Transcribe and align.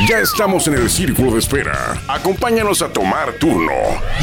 Ya 0.00 0.18
estamos 0.18 0.66
en 0.66 0.74
el 0.74 0.90
círculo 0.90 1.30
de 1.30 1.38
espera. 1.38 2.02
Acompáñanos 2.08 2.82
a 2.82 2.92
tomar 2.92 3.34
turno 3.34 3.72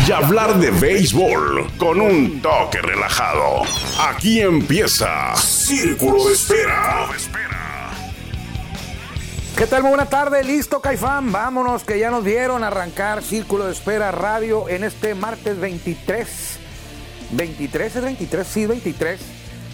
y 0.05 0.11
hablar 0.11 0.59
de 0.59 0.69
béisbol 0.69 1.71
con 1.77 2.01
un 2.01 2.41
toque 2.41 2.81
relajado. 2.81 3.61
Aquí 3.97 4.41
empieza 4.41 5.33
Círculo 5.37 6.25
de 6.25 6.33
Espera. 6.33 7.07
¿Qué 9.55 9.65
tal? 9.65 9.83
Muy 9.83 9.91
buena 9.91 10.07
tarde, 10.07 10.43
listo 10.43 10.81
Caifán, 10.81 11.31
vámonos 11.31 11.85
que 11.85 11.97
ya 11.97 12.11
nos 12.11 12.25
vieron 12.25 12.65
arrancar 12.65 13.23
Círculo 13.23 13.65
de 13.65 13.71
Espera 13.71 14.11
Radio 14.11 14.67
en 14.67 14.83
este 14.83 15.15
martes 15.15 15.57
23. 15.57 16.59
23 17.31 17.95
es 17.95 18.03
23, 18.03 18.45
sí, 18.47 18.65
23 18.65 19.19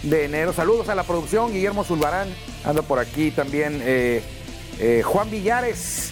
de 0.04 0.24
enero. 0.24 0.52
Saludos 0.52 0.88
a 0.88 0.94
la 0.94 1.02
producción, 1.02 1.52
Guillermo 1.52 1.82
Zulbarán, 1.82 2.28
anda 2.64 2.82
por 2.82 3.00
aquí 3.00 3.32
también 3.32 3.80
eh, 3.82 4.22
eh, 4.78 5.02
Juan 5.04 5.30
Villares, 5.30 6.10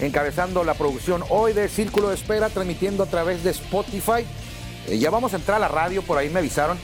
encabezando 0.00 0.64
la 0.64 0.74
producción 0.74 1.22
hoy 1.28 1.52
de 1.52 1.68
Círculo 1.68 2.08
de 2.08 2.14
Espera, 2.14 2.48
transmitiendo 2.48 3.02
a 3.02 3.06
través 3.06 3.44
de 3.44 3.50
Spotify. 3.50 4.24
Eh, 4.86 4.98
ya 4.98 5.10
vamos 5.10 5.32
a 5.34 5.36
entrar 5.36 5.56
a 5.56 5.60
la 5.60 5.68
radio, 5.68 6.02
por 6.02 6.18
ahí 6.18 6.28
me 6.30 6.40
avisaron. 6.40 6.78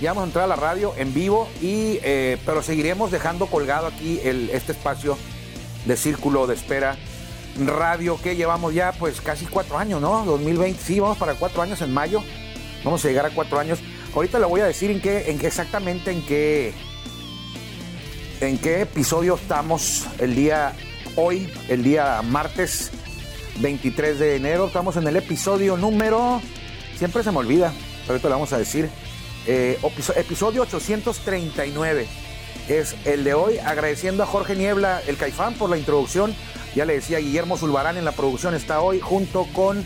Ya 0.00 0.10
vamos 0.10 0.24
a 0.24 0.26
entrar 0.26 0.44
a 0.44 0.48
la 0.48 0.56
radio 0.56 0.92
en 0.98 1.14
vivo, 1.14 1.48
y, 1.62 1.98
pero 2.44 2.62
seguiremos 2.62 3.10
dejando 3.10 3.46
colgado 3.46 3.86
aquí 3.86 4.20
este 4.22 4.72
espacio 4.72 5.16
de 5.86 5.96
Círculo 5.96 6.46
de 6.46 6.54
Espera 6.54 6.98
Radio 7.64 8.20
que 8.22 8.36
llevamos 8.36 8.74
ya 8.74 8.92
pues 8.92 9.20
casi 9.20 9.46
cuatro 9.46 9.78
años, 9.78 10.00
¿no? 10.00 10.24
2020, 10.24 10.80
sí, 10.82 11.00
vamos 11.00 11.16
para 11.16 11.34
cuatro 11.34 11.62
años 11.62 11.80
en 11.80 11.92
mayo. 11.92 12.22
Vamos 12.84 13.04
a 13.04 13.08
llegar 13.08 13.26
a 13.26 13.30
cuatro 13.30 13.58
años. 13.58 13.78
Ahorita 14.14 14.38
le 14.38 14.46
voy 14.46 14.60
a 14.60 14.66
decir 14.66 14.90
en 14.90 15.00
qué, 15.00 15.30
en 15.30 15.38
qué 15.38 15.46
exactamente 15.46 16.10
en 16.10 16.22
qué, 16.22 16.74
en 18.40 18.58
qué 18.58 18.82
episodio 18.82 19.36
estamos 19.36 20.06
el 20.18 20.34
día 20.34 20.74
hoy, 21.16 21.48
el 21.68 21.82
día 21.82 22.20
martes 22.22 22.90
23 23.60 24.18
de 24.18 24.36
enero. 24.36 24.66
Estamos 24.66 24.96
en 24.96 25.06
el 25.06 25.16
episodio 25.16 25.76
número, 25.76 26.40
siempre 26.98 27.22
se 27.22 27.30
me 27.32 27.38
olvida, 27.38 27.72
pero 28.02 28.14
ahorita 28.14 28.28
le 28.28 28.34
vamos 28.34 28.52
a 28.52 28.58
decir, 28.58 28.90
eh, 29.46 29.78
episodio 30.16 30.62
839 30.62 32.06
es 32.68 32.96
el 33.04 33.24
de 33.24 33.34
hoy, 33.34 33.58
agradeciendo 33.58 34.22
a 34.22 34.26
Jorge 34.26 34.54
Niebla, 34.54 35.00
el 35.06 35.16
Caifán, 35.16 35.54
por 35.54 35.70
la 35.70 35.78
introducción. 35.78 36.34
Ya 36.74 36.84
le 36.84 36.94
decía, 36.94 37.18
Guillermo 37.18 37.56
Zulbarán 37.56 37.96
en 37.96 38.04
la 38.04 38.12
producción 38.12 38.54
está 38.54 38.80
hoy 38.80 39.00
junto 39.00 39.46
con 39.54 39.84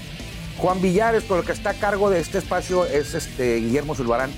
Juan 0.59 0.81
Villares, 0.83 1.23
por 1.23 1.39
el 1.39 1.45
que 1.45 1.53
está 1.53 1.71
a 1.71 1.75
cargo 1.75 2.11
de 2.11 2.21
este 2.21 2.39
espacio 2.39 2.85
es 2.85 3.15
este 3.15 3.57
Guillermo 3.57 3.95
Zulbarán. 3.95 4.33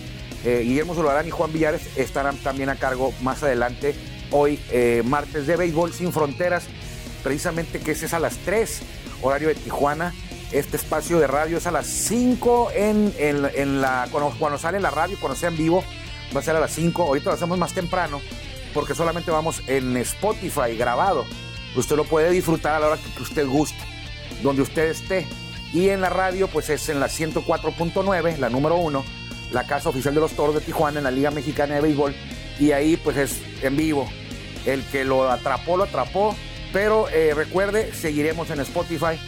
Eh, 0.44 0.62
Guillermo 0.64 0.94
Zulbarán 0.94 1.26
y 1.26 1.30
Juan 1.30 1.52
Villares 1.52 1.96
estarán 1.96 2.36
también 2.38 2.68
a 2.68 2.76
cargo 2.76 3.12
más 3.22 3.42
adelante, 3.42 3.94
hoy 4.30 4.58
eh, 4.70 5.02
martes 5.04 5.46
de 5.46 5.56
Béisbol 5.56 5.92
Sin 5.92 6.12
Fronteras, 6.12 6.64
precisamente 7.22 7.78
que 7.78 7.92
ese 7.92 8.06
es 8.06 8.14
a 8.14 8.18
las 8.18 8.38
3, 8.38 8.82
horario 9.22 9.48
de 9.48 9.54
Tijuana. 9.54 10.12
Este 10.50 10.76
espacio 10.76 11.18
de 11.18 11.26
radio 11.26 11.56
es 11.56 11.66
a 11.66 11.70
las 11.70 11.86
5 11.86 12.72
en, 12.74 13.14
en, 13.18 13.80
la, 13.80 14.06
cuando, 14.10 14.58
sale 14.58 14.80
la 14.80 14.90
radio, 14.90 15.16
cuando 15.18 15.38
sea 15.38 15.48
en 15.48 15.56
vivo, 15.56 15.82
va 16.34 16.40
a 16.40 16.42
ser 16.42 16.56
a 16.56 16.60
las 16.60 16.72
5. 16.74 17.02
Ahorita 17.02 17.30
lo 17.30 17.36
hacemos 17.36 17.58
más 17.58 17.72
temprano 17.72 18.20
porque 18.74 18.94
solamente 18.94 19.30
vamos 19.30 19.62
en 19.66 19.96
Spotify 19.98 20.76
grabado. 20.76 21.24
Usted 21.74 21.96
lo 21.96 22.04
puede 22.04 22.30
disfrutar 22.30 22.74
a 22.74 22.80
la 22.80 22.86
hora 22.88 22.98
que 23.16 23.22
usted 23.22 23.46
guste, 23.46 23.82
donde 24.42 24.60
usted 24.60 24.90
esté. 24.90 25.26
Y 25.72 25.88
en 25.88 26.02
la 26.02 26.10
radio, 26.10 26.48
pues 26.48 26.68
es 26.68 26.90
en 26.90 27.00
la 27.00 27.06
104.9, 27.06 28.36
la 28.36 28.50
número 28.50 28.76
uno, 28.76 29.04
la 29.52 29.66
casa 29.66 29.88
oficial 29.88 30.14
de 30.14 30.20
los 30.20 30.32
toros 30.32 30.54
de 30.54 30.60
Tijuana 30.60 30.98
en 30.98 31.04
la 31.04 31.10
Liga 31.10 31.30
Mexicana 31.30 31.74
de 31.74 31.80
Béisbol. 31.80 32.14
Y 32.58 32.72
ahí, 32.72 32.96
pues 32.96 33.16
es 33.16 33.40
en 33.62 33.76
vivo. 33.76 34.08
El 34.66 34.82
que 34.84 35.04
lo 35.04 35.30
atrapó, 35.30 35.76
lo 35.76 35.84
atrapó. 35.84 36.36
Pero 36.72 37.08
eh, 37.10 37.34
recuerde, 37.34 37.92
seguiremos 37.92 38.50
en 38.50 38.60
Spotify 38.60 39.18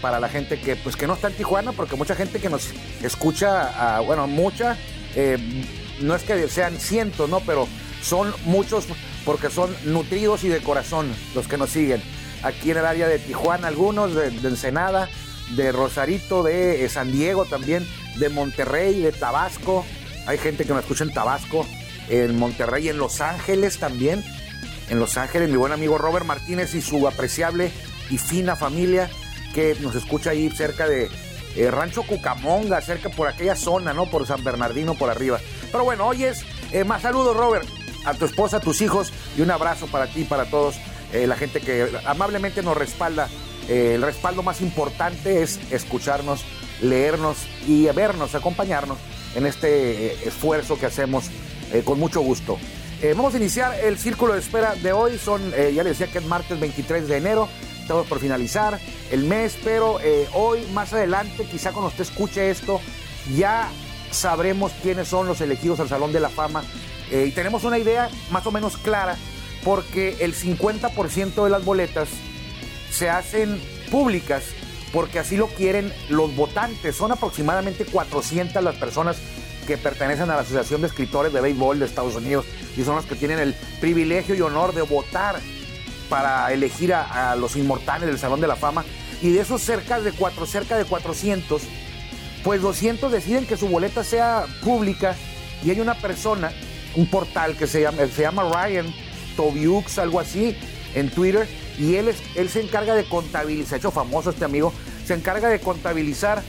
para 0.00 0.20
la 0.20 0.28
gente 0.28 0.60
que, 0.60 0.76
pues, 0.76 0.96
que 0.96 1.06
no 1.06 1.14
está 1.14 1.28
en 1.28 1.34
Tijuana, 1.34 1.72
porque 1.72 1.96
mucha 1.96 2.14
gente 2.14 2.38
que 2.40 2.48
nos 2.48 2.70
escucha, 3.02 4.00
bueno, 4.00 4.26
mucha, 4.26 4.76
eh, 5.14 5.38
no 6.00 6.14
es 6.14 6.22
que 6.22 6.48
sean 6.48 6.78
cientos, 6.78 7.28
¿no? 7.28 7.40
Pero 7.40 7.68
son 8.02 8.34
muchos 8.44 8.86
porque 9.24 9.48
son 9.48 9.74
nutridos 9.84 10.44
y 10.44 10.48
de 10.48 10.60
corazón 10.60 11.10
los 11.34 11.48
que 11.48 11.56
nos 11.56 11.70
siguen. 11.70 12.02
Aquí 12.42 12.70
en 12.70 12.78
el 12.78 12.84
área 12.84 13.08
de 13.08 13.18
Tijuana, 13.18 13.68
algunos, 13.68 14.14
de 14.14 14.28
Ensenada, 14.46 15.08
de 15.56 15.72
Rosarito, 15.72 16.42
de 16.42 16.84
eh, 16.84 16.88
San 16.88 17.12
Diego 17.12 17.44
también, 17.44 17.86
de 18.16 18.28
Monterrey, 18.28 19.00
de 19.00 19.12
Tabasco. 19.12 19.84
Hay 20.26 20.38
gente 20.38 20.64
que 20.64 20.72
me 20.72 20.80
escucha 20.80 21.04
en 21.04 21.12
Tabasco, 21.12 21.66
en 22.08 22.38
Monterrey, 22.38 22.88
en 22.88 22.98
Los 22.98 23.20
Ángeles 23.20 23.78
también. 23.78 24.24
En 24.90 24.98
Los 24.98 25.16
Ángeles, 25.16 25.48
mi 25.48 25.56
buen 25.56 25.72
amigo 25.72 25.98
Robert 25.98 26.26
Martínez 26.26 26.74
y 26.74 26.82
su 26.82 27.06
apreciable 27.08 27.72
y 28.10 28.18
fina 28.18 28.54
familia 28.56 29.08
que 29.54 29.76
nos 29.80 29.94
escucha 29.94 30.30
ahí 30.30 30.50
cerca 30.50 30.86
de 30.86 31.08
eh, 31.56 31.70
Rancho 31.70 32.02
Cucamonga, 32.02 32.80
cerca 32.80 33.08
por 33.08 33.28
aquella 33.28 33.56
zona, 33.56 33.92
¿no? 33.94 34.06
Por 34.10 34.26
San 34.26 34.44
Bernardino, 34.44 34.94
por 34.94 35.10
arriba. 35.10 35.38
Pero 35.70 35.84
bueno, 35.84 36.06
hoy 36.06 36.24
es 36.24 36.44
eh, 36.72 36.84
más 36.84 37.02
saludos, 37.02 37.36
Robert, 37.36 37.66
a 38.04 38.14
tu 38.14 38.24
esposa, 38.26 38.58
a 38.58 38.60
tus 38.60 38.82
hijos 38.82 39.12
y 39.38 39.40
un 39.40 39.50
abrazo 39.50 39.86
para 39.86 40.06
ti 40.06 40.22
y 40.22 40.24
para 40.24 40.44
todos, 40.46 40.76
la 41.12 41.36
gente 41.36 41.60
que 41.60 41.88
amablemente 42.06 42.60
nos 42.60 42.76
respalda 42.76 43.28
el 43.68 44.02
respaldo 44.02 44.42
más 44.42 44.60
importante 44.60 45.42
es 45.42 45.58
escucharnos, 45.70 46.44
leernos 46.80 47.38
y 47.66 47.84
vernos, 47.86 48.34
acompañarnos 48.34 48.98
en 49.34 49.46
este 49.46 50.06
eh, 50.06 50.16
esfuerzo 50.24 50.78
que 50.78 50.86
hacemos 50.86 51.26
eh, 51.72 51.82
con 51.84 51.98
mucho 51.98 52.20
gusto. 52.20 52.58
Eh, 53.02 53.14
vamos 53.16 53.34
a 53.34 53.36
iniciar 53.36 53.78
el 53.80 53.98
círculo 53.98 54.34
de 54.34 54.40
espera 54.40 54.74
de 54.76 54.92
hoy. 54.92 55.18
Son, 55.18 55.50
ya 55.50 55.82
les 55.82 55.98
decía 55.98 56.06
que 56.06 56.18
es 56.18 56.24
martes 56.24 56.58
23 56.58 57.08
de 57.08 57.16
enero. 57.16 57.48
Estamos 57.80 58.06
por 58.06 58.18
finalizar 58.18 58.78
el 59.10 59.24
mes, 59.24 59.58
pero 59.62 59.98
hoy, 60.32 60.60
más 60.72 60.94
adelante, 60.94 61.44
quizá 61.44 61.72
cuando 61.72 61.88
usted 61.88 62.04
escuche 62.04 62.48
esto, 62.48 62.80
ya 63.36 63.68
sabremos 64.10 64.72
quiénes 64.82 65.08
son 65.08 65.26
los 65.26 65.42
elegidos 65.42 65.80
al 65.80 65.90
Salón 65.90 66.10
de 66.10 66.20
la 66.20 66.30
Fama. 66.30 66.64
y 67.12 67.30
tenemos 67.32 67.64
una 67.64 67.78
idea 67.78 68.08
más 68.30 68.46
o 68.46 68.50
menos 68.50 68.78
clara, 68.78 69.18
porque 69.64 70.16
el 70.20 70.34
50% 70.34 71.44
de 71.44 71.50
las 71.50 71.62
boletas 71.62 72.08
se 72.90 73.10
hacen 73.10 73.60
públicas 73.90 74.44
porque 74.94 75.18
así 75.18 75.36
lo 75.36 75.48
quieren 75.48 75.92
los 76.08 76.34
votantes. 76.36 76.94
Son 76.94 77.10
aproximadamente 77.10 77.84
400 77.84 78.62
las 78.62 78.76
personas 78.76 79.16
que 79.66 79.76
pertenecen 79.76 80.30
a 80.30 80.36
la 80.36 80.42
Asociación 80.42 80.82
de 80.82 80.86
Escritores 80.86 81.32
de 81.32 81.40
Béisbol 81.40 81.80
de 81.80 81.86
Estados 81.86 82.14
Unidos 82.14 82.46
y 82.76 82.84
son 82.84 82.94
las 82.94 83.04
que 83.04 83.16
tienen 83.16 83.40
el 83.40 83.54
privilegio 83.80 84.36
y 84.36 84.40
honor 84.40 84.72
de 84.72 84.82
votar 84.82 85.40
para 86.08 86.52
elegir 86.52 86.94
a, 86.94 87.34
los 87.34 87.56
inmortales 87.56 88.06
del 88.06 88.18
Salón 88.18 88.40
de 88.40 88.46
la 88.46 88.54
Fama. 88.54 88.84
Y 89.20 89.32
de 89.32 89.40
esos 89.40 89.62
cerca 89.62 90.00
de, 90.00 90.12
cuatro, 90.12 90.46
cerca 90.46 90.78
de 90.78 90.84
400, 90.84 91.62
pues 92.44 92.62
200 92.62 93.10
deciden 93.10 93.46
que 93.46 93.56
su 93.56 93.66
boleta 93.66 94.04
sea 94.04 94.46
pública 94.62 95.16
y 95.64 95.70
hay 95.70 95.80
una 95.80 95.94
persona, 95.94 96.52
un 96.94 97.10
portal 97.10 97.56
que 97.56 97.66
se 97.66 97.80
llama, 97.80 98.06
se 98.14 98.22
llama 98.22 98.44
Ryan 98.44 98.86
Tobiux, 99.34 99.98
algo 99.98 100.20
así, 100.20 100.56
en 100.94 101.10
Twitter, 101.10 101.48
y 101.78 101.96
él, 101.96 102.08
es, 102.08 102.22
él 102.36 102.48
se 102.48 102.62
encarga 102.62 102.94
de 102.94 103.04
contabilizar, 103.04 103.78
hecho 103.78 103.90
famoso 103.90 104.30
este 104.30 104.44
amigo, 104.44 104.72
se 105.04 105.14
encarga 105.14 105.48
de 105.48 105.60
contabilizar 105.60 106.42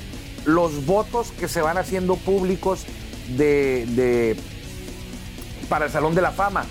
los 0.45 0.85
votos 0.85 1.31
que 1.31 1.47
se 1.47 1.61
van 1.61 1.77
haciendo 1.77 2.15
públicos 2.15 2.85
de, 3.35 4.37
para 5.67 5.85
el 5.85 5.91
Salón 5.91 6.15
de 6.15 6.21
la 6.21 6.31
Fama. 6.31 6.65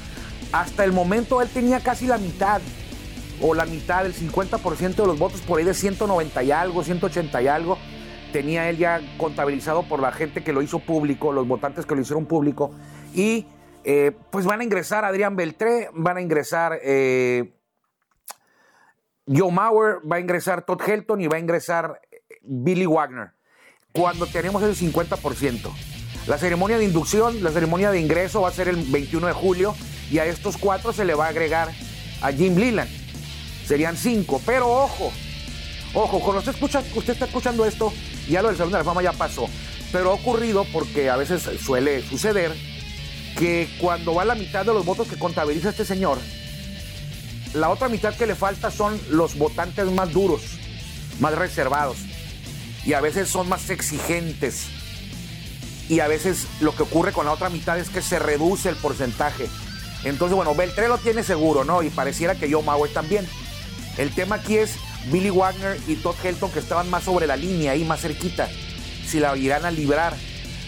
Hasta 0.53 0.85
el 0.85 0.93
momento 0.93 1.43
él 1.43 1.49
tenía 1.49 1.81
casi 1.81 2.07
la 2.07 2.19
mitad, 2.19 2.61
o 3.41 3.55
la 3.55 3.67
mitad, 3.67 4.07
el 4.07 4.15
50% 4.15 4.95
de 4.95 5.07
los 5.07 5.19
votos, 5.19 5.41
por 5.41 5.59
ahí 5.59 5.65
de 5.65 5.75
190 5.75 6.43
y 6.45 6.53
algo, 6.53 6.85
180 6.85 7.43
y 7.43 7.49
algo, 7.49 7.79
tenía 8.33 8.71
él 8.71 8.79
ya 8.79 9.01
contabilizado 9.19 9.83
por 9.89 10.01
la 10.01 10.13
gente 10.13 10.45
que 10.45 10.53
lo 10.53 10.63
hizo 10.63 10.79
público, 10.79 11.33
los 11.33 11.47
votantes 11.47 11.85
que 11.85 11.97
lo 11.97 12.01
hicieron 12.01 12.27
público. 12.27 12.73
Y 13.13 13.47
eh, 13.83 14.13
pues 14.31 14.47
van 14.47 14.61
a 14.61 14.65
ingresar 14.65 15.05
Adrián 15.05 15.35
Beltré, 15.35 15.91
van 15.93 16.17
a 16.17 16.23
ingresar 16.23 16.79
eh, 16.83 17.54
Joe 19.27 19.51
Mauer, 19.51 20.01
va 20.11 20.17
a 20.17 20.21
ingresar 20.21 20.65
Todd 20.65 20.81
Helton 20.87 21.21
y 21.21 21.26
va 21.26 21.37
a 21.37 21.41
ingresar 21.41 22.00
eh, 22.11 22.21
Billy 22.43 22.87
Wagner. 22.87 23.32
Cuando 23.93 24.26
tenemos 24.26 24.62
el 24.62 24.75
50%. 24.75 25.73
La 26.26 26.38
ceremonia 26.38 26.79
de 26.79 26.85
inducción, 26.85 27.43
la 27.43 27.50
ceremonia 27.50 27.91
de 27.91 28.00
ingreso 28.00 28.43
va 28.43 28.49
a 28.49 28.53
ser 28.53 28.69
el 28.69 28.76
21 28.76 29.26
de 29.26 29.32
julio 29.32 29.75
y 30.11 30.19
a 30.19 30.26
estos 30.26 30.56
cuatro 30.56 30.93
se 30.93 31.05
le 31.05 31.15
va 31.15 31.26
a 31.26 31.29
agregar 31.29 31.71
a 32.23 32.32
Jim 32.32 32.56
Leland. 32.56 32.91
Serían 33.67 33.97
cinco, 33.97 34.41
pero 34.44 34.69
ojo, 34.71 35.12
ojo, 35.94 36.21
cuando 36.21 36.38
usted, 36.38 36.53
escucha, 36.53 36.82
usted 36.94 37.12
está 37.12 37.26
escuchando 37.26 37.65
esto, 37.65 37.93
ya 38.29 38.43
lo 38.43 38.49
del 38.49 38.56
Salón 38.56 38.73
de 38.73 38.79
la 38.79 38.85
Fama 38.85 39.03
ya 39.03 39.12
pasó, 39.12 39.49
pero 39.93 40.11
ha 40.11 40.15
ocurrido 40.15 40.65
porque 40.73 41.11
a 41.11 41.17
veces 41.17 41.43
suele 41.61 42.03
suceder 42.03 42.53
que 43.38 43.69
cuando 43.81 44.15
va 44.15 44.25
la 44.25 44.35
mitad 44.35 44.65
de 44.65 44.73
los 44.73 44.85
votos 44.85 45.09
que 45.09 45.19
contabiliza 45.19 45.71
este 45.71 45.85
señor, 45.85 46.19
la 47.55 47.71
otra 47.71 47.89
mitad 47.89 48.15
que 48.15 48.27
le 48.27 48.35
falta 48.35 48.71
son 48.71 49.01
los 49.11 49.39
votantes 49.39 49.87
más 49.87 50.12
duros, 50.12 50.43
más 51.21 51.35
reservados. 51.35 51.97
Y 52.85 52.93
a 52.93 53.01
veces 53.01 53.29
son 53.29 53.49
más 53.49 53.71
exigentes. 53.71 54.67
Y 55.89 56.01
a 56.01 56.09
veces 56.09 56.47
lo 56.61 56.75
que 56.75 56.83
ocurre 56.83 57.12
con 57.12 57.27
la 57.27 57.33
otra 57.33 57.49
mitad 57.49 57.79
es 57.79 57.89
que 57.89 58.03
se 58.03 58.19
reduce 58.19 58.69
el 58.69 58.77
porcentaje. 58.77 59.49
Entonces, 60.03 60.37
bueno, 60.37 60.55
Beltré 60.55 60.89
lo 60.89 60.99
tiene 60.99 61.23
seguro, 61.23 61.65
¿no? 61.65 61.83
Y 61.83 61.91
pareciera 61.91 62.35
que 62.35 62.51
yo 62.51 62.61
Mauer 62.61 62.93
también. 62.93 63.27
El 63.97 64.12
tema 64.12 64.37
aquí 64.37 64.57
es 64.57 64.77
Billy 65.11 65.31
Wagner 65.31 65.79
y 65.87 65.95
Todd 65.97 66.17
Helton 66.23 66.50
que 66.50 66.59
estaban 66.59 66.91
más 66.91 67.05
sobre 67.05 67.27
la 67.27 67.37
línea, 67.37 67.73
ahí 67.73 67.85
más 67.85 68.00
cerquita, 68.00 68.49
si 69.07 69.21
la 69.21 69.37
irán 69.37 69.65
a 69.65 69.71
librar. 69.71 70.15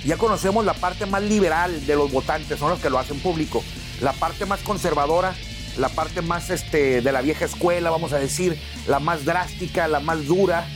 Ya 0.05 0.17
conocemos 0.17 0.65
la 0.65 0.75
parte 0.75 1.05
más 1.06 1.23
liberal 1.23 1.85
de 1.85 1.97
los 1.97 2.12
votantes, 2.12 2.59
son 2.59 2.71
los 2.71 2.79
que 2.79 2.91
lo 2.91 2.99
hacen 2.99 3.19
público. 3.19 3.65
La 4.00 4.12
parte 4.12 4.47
más 4.47 4.61
conservadora, 4.61 5.35
la 5.76 5.88
parte 5.88 6.23
más 6.23 6.50
este, 6.50 7.00
de 7.00 7.12
la 7.12 7.20
vieja 7.20 7.44
escuela, 7.44 7.90
vamos 7.90 8.12
a 8.12 8.19
decir, 8.19 8.58
la 8.87 8.99
más 8.99 9.25
drástica, 9.25 9.88
la 9.88 10.00
más 10.00 10.26
dura, 10.26 10.67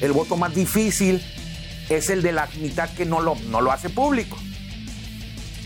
el 0.00 0.12
voto 0.12 0.36
más 0.36 0.54
difícil, 0.54 1.22
es 1.88 2.10
el 2.10 2.22
de 2.22 2.32
la 2.32 2.48
mitad 2.60 2.88
que 2.90 3.04
no 3.04 3.20
lo, 3.20 3.34
no 3.48 3.60
lo 3.60 3.72
hace 3.72 3.90
público. 3.90 4.36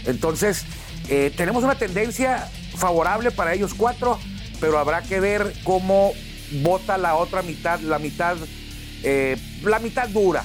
Entonces, 0.06 0.64
eh, 1.08 1.32
tenemos 1.36 1.64
una 1.64 1.74
tendencia 1.74 2.50
favorable 2.76 3.30
para 3.30 3.54
ellos 3.54 3.74
cuatro, 3.74 4.18
pero 4.60 4.78
habrá 4.78 5.02
que 5.02 5.20
ver 5.20 5.52
cómo 5.64 6.12
vota 6.62 6.98
la 6.98 7.16
otra 7.16 7.42
mitad, 7.42 7.80
la 7.80 7.98
mitad, 7.98 8.36
eh, 9.02 9.36
la 9.62 9.78
mitad 9.78 10.08
dura, 10.08 10.44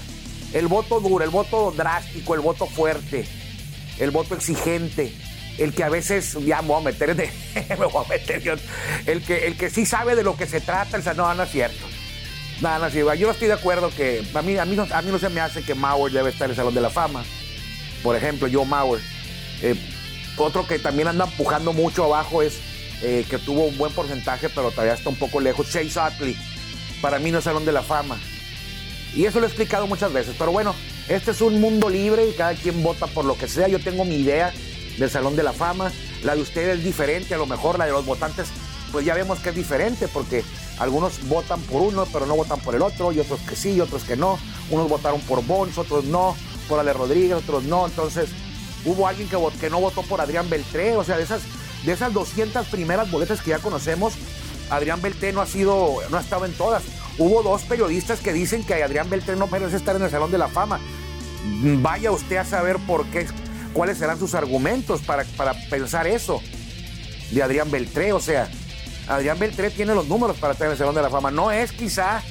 el 0.53 0.67
voto 0.67 0.99
duro, 0.99 1.23
el 1.23 1.29
voto 1.29 1.73
drástico, 1.75 2.33
el 2.33 2.41
voto 2.41 2.65
fuerte, 2.65 3.25
el 3.99 4.11
voto 4.11 4.35
exigente, 4.35 5.13
el 5.57 5.73
que 5.73 5.83
a 5.83 5.89
veces 5.89 6.37
ya 6.45 6.61
me 6.61 6.69
voy 6.69 6.81
a 6.81 6.85
meter 6.85 7.15
de, 7.15 7.31
me 7.69 7.85
voy 7.85 8.05
a 8.05 8.09
meter 8.09 8.59
el 9.05 9.21
que 9.21 9.47
el 9.47 9.57
que 9.57 9.69
sí 9.69 9.85
sabe 9.85 10.15
de 10.15 10.23
lo 10.23 10.37
que 10.37 10.45
se 10.45 10.61
trata, 10.61 10.97
el 10.97 11.17
no, 11.17 11.33
no 11.33 11.43
es 11.43 11.51
cierto. 11.51 11.85
Nada, 12.61 12.79
no, 12.79 12.89
no, 12.89 13.13
yo 13.13 13.27
no 13.27 13.33
estoy 13.33 13.47
de 13.47 13.53
acuerdo 13.53 13.91
que 13.95 14.23
a 14.33 14.41
mí, 14.41 14.57
a 14.57 14.65
mí, 14.65 14.75
no, 14.75 14.87
a 14.91 15.01
mí 15.01 15.11
no 15.11 15.19
se 15.19 15.29
me 15.29 15.41
hace 15.41 15.61
que 15.61 15.75
Mauer 15.75 16.11
debe 16.11 16.31
estar 16.31 16.45
en 16.45 16.51
el 16.51 16.55
Salón 16.55 16.73
de 16.73 16.81
la 16.81 16.89
Fama. 16.89 17.23
Por 18.01 18.15
ejemplo, 18.15 18.47
yo 18.47 18.65
Mauer. 18.65 19.01
Eh, 19.61 19.75
otro 20.37 20.67
que 20.67 20.79
también 20.79 21.07
anda 21.07 21.25
empujando 21.25 21.73
mucho 21.73 22.05
abajo 22.05 22.41
es 22.41 22.59
eh, 23.03 23.25
que 23.29 23.37
tuvo 23.37 23.65
un 23.65 23.77
buen 23.77 23.91
porcentaje, 23.93 24.49
pero 24.49 24.71
todavía 24.71 24.93
está 24.93 25.09
un 25.09 25.17
poco 25.17 25.39
lejos. 25.39 25.71
Chase 25.71 25.99
Utley, 25.99 26.35
para 27.01 27.19
mí 27.19 27.31
no 27.31 27.39
es 27.39 27.43
Salón 27.43 27.65
de 27.65 27.71
la 27.71 27.83
Fama. 27.83 28.17
Y 29.15 29.25
eso 29.25 29.39
lo 29.39 29.45
he 29.45 29.49
explicado 29.49 29.85
muchas 29.87 30.11
veces. 30.11 30.35
Pero 30.37 30.51
bueno, 30.51 30.75
este 31.07 31.31
es 31.31 31.41
un 31.41 31.61
mundo 31.61 31.89
libre 31.89 32.27
y 32.27 32.33
cada 32.33 32.53
quien 32.53 32.81
vota 32.81 33.07
por 33.07 33.25
lo 33.25 33.37
que 33.37 33.47
sea. 33.47 33.67
Yo 33.67 33.79
tengo 33.79 34.03
mi 34.03 34.15
idea 34.15 34.51
del 34.97 35.09
Salón 35.09 35.35
de 35.35 35.43
la 35.43 35.53
Fama. 35.53 35.91
La 36.23 36.35
de 36.35 36.41
ustedes 36.41 36.79
es 36.79 36.83
diferente, 36.83 37.33
a 37.35 37.37
lo 37.37 37.45
mejor 37.45 37.77
la 37.77 37.85
de 37.85 37.91
los 37.91 38.05
votantes, 38.05 38.47
pues 38.91 39.05
ya 39.05 39.13
vemos 39.13 39.39
que 39.39 39.49
es 39.49 39.55
diferente, 39.55 40.07
porque 40.07 40.43
algunos 40.79 41.27
votan 41.27 41.61
por 41.61 41.81
uno, 41.81 42.07
pero 42.11 42.25
no 42.25 42.35
votan 42.35 42.59
por 42.59 42.75
el 42.75 42.81
otro, 42.81 43.11
y 43.11 43.19
otros 43.19 43.39
que 43.41 43.55
sí, 43.55 43.73
y 43.73 43.81
otros 43.81 44.03
que 44.03 44.15
no. 44.15 44.39
Unos 44.69 44.89
votaron 44.89 45.21
por 45.21 45.43
Bons, 45.43 45.77
otros 45.77 46.05
no, 46.05 46.35
por 46.67 46.79
Ale 46.79 46.93
Rodríguez, 46.93 47.33
otros 47.33 47.63
no. 47.63 47.85
Entonces, 47.85 48.29
hubo 48.85 49.07
alguien 49.07 49.29
que, 49.29 49.37
que 49.59 49.69
no 49.69 49.79
votó 49.79 50.03
por 50.03 50.21
Adrián 50.21 50.49
Beltré, 50.49 50.95
o 50.95 51.03
sea, 51.03 51.17
de 51.17 51.23
esas 51.23 51.41
de 51.85 51.93
esas 51.93 52.13
200 52.13 52.67
primeras 52.67 53.09
boletas 53.09 53.41
que 53.41 53.51
ya 53.51 53.59
conocemos, 53.59 54.13
Adrián 54.69 55.01
Beltré 55.01 55.31
no 55.31 55.41
ha 55.41 55.45
sido, 55.45 55.95
no 56.09 56.17
ha 56.17 56.21
estado 56.21 56.45
en 56.45 56.53
todas. 56.53 56.83
Hubo 57.17 57.41
dos 57.41 57.63
periodistas 57.63 58.19
que 58.19 58.33
dicen 58.33 58.63
que 58.63 58.83
Adrián 58.83 59.09
Beltré 59.09 59.35
no 59.35 59.47
merece 59.47 59.77
estar 59.77 59.95
en 59.95 60.03
el 60.03 60.09
Salón 60.09 60.31
de 60.31 60.37
la 60.37 60.49
Fama. 60.49 60.79
Vaya 61.81 62.11
usted 62.11 62.37
a 62.37 62.45
saber 62.45 62.77
por 62.85 63.05
qué, 63.05 63.25
cuáles 63.77 63.99
serán 63.99 64.17
sus 64.17 64.33
argumentos 64.33 65.01
para, 65.01 65.23
para 65.37 65.53
pensar 65.69 66.07
eso 66.07 66.41
de 67.31 67.43
Adrián 67.43 67.69
Beltré. 67.69 68.11
O 68.11 68.19
sea, 68.19 68.49
Adrián 69.07 69.37
Beltré 69.37 69.69
tiene 69.69 69.93
los 69.93 70.07
números 70.07 70.37
para 70.37 70.53
estar 70.53 70.65
en 70.65 70.71
el 70.71 70.77
Salón 70.77 70.95
de 70.95 71.03
la 71.03 71.09
Fama. 71.11 71.29
No 71.29 71.51
es 71.51 71.71
quizá 71.71 72.23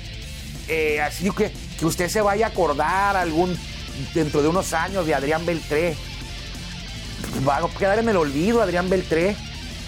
eh, 0.69 1.00
así 1.00 1.31
que, 1.31 1.52
que 1.78 1.87
usted 1.87 2.08
se 2.08 2.20
vaya 2.20 2.46
a 2.46 2.48
acordar 2.48 3.16
algún 3.16 3.56
dentro 4.12 4.43
de 4.43 4.48
unos 4.48 4.72
años 4.72 5.06
de 5.06 5.14
Adrián 5.14 5.46
Beltré 5.46 5.96
va 7.46 7.58
a 7.58 7.69
quedar 7.78 7.99
en 7.99 8.08
el 8.08 8.16
olvido 8.16 8.60
Adrián 8.60 8.90
Beltré, 8.90 9.37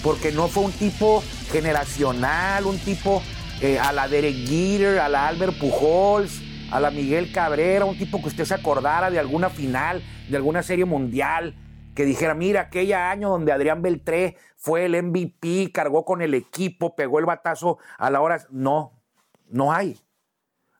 porque 0.02 0.32
no 0.32 0.48
fue 0.48 0.64
un 0.64 0.72
tipo 0.72 1.22
generacional, 1.50 2.66
un 2.66 2.78
tipo 2.78 3.22
eh, 3.60 3.78
a 3.78 3.92
la 3.92 4.08
Derek 4.08 4.46
Jeter, 4.46 5.00
a 5.00 5.08
la 5.08 5.26
Albert 5.26 5.58
Pujols, 5.58 6.40
a 6.70 6.80
la 6.80 6.90
Miguel 6.90 7.32
Cabrera, 7.32 7.84
un 7.84 7.98
tipo 7.98 8.20
que 8.20 8.28
usted 8.28 8.44
se 8.44 8.54
acordara 8.54 9.10
de 9.10 9.18
alguna 9.18 9.50
final, 9.50 10.02
de 10.28 10.36
alguna 10.36 10.62
serie 10.62 10.84
mundial, 10.84 11.54
que 11.94 12.04
dijera, 12.04 12.34
mira, 12.34 12.62
aquel 12.62 12.92
año 12.92 13.28
donde 13.30 13.50
Adrián 13.50 13.82
Beltré 13.82 14.36
fue 14.56 14.84
el 14.84 15.02
MVP, 15.02 15.72
cargó 15.72 16.04
con 16.04 16.22
el 16.22 16.34
equipo, 16.34 16.94
pegó 16.94 17.18
el 17.18 17.24
batazo 17.24 17.78
a 17.98 18.10
la 18.10 18.20
hora. 18.20 18.46
No, 18.50 18.92
no 19.48 19.72
hay. 19.72 19.98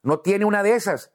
No 0.01 0.19
tiene 0.19 0.45
una 0.45 0.63
de 0.63 0.75
esas. 0.75 1.11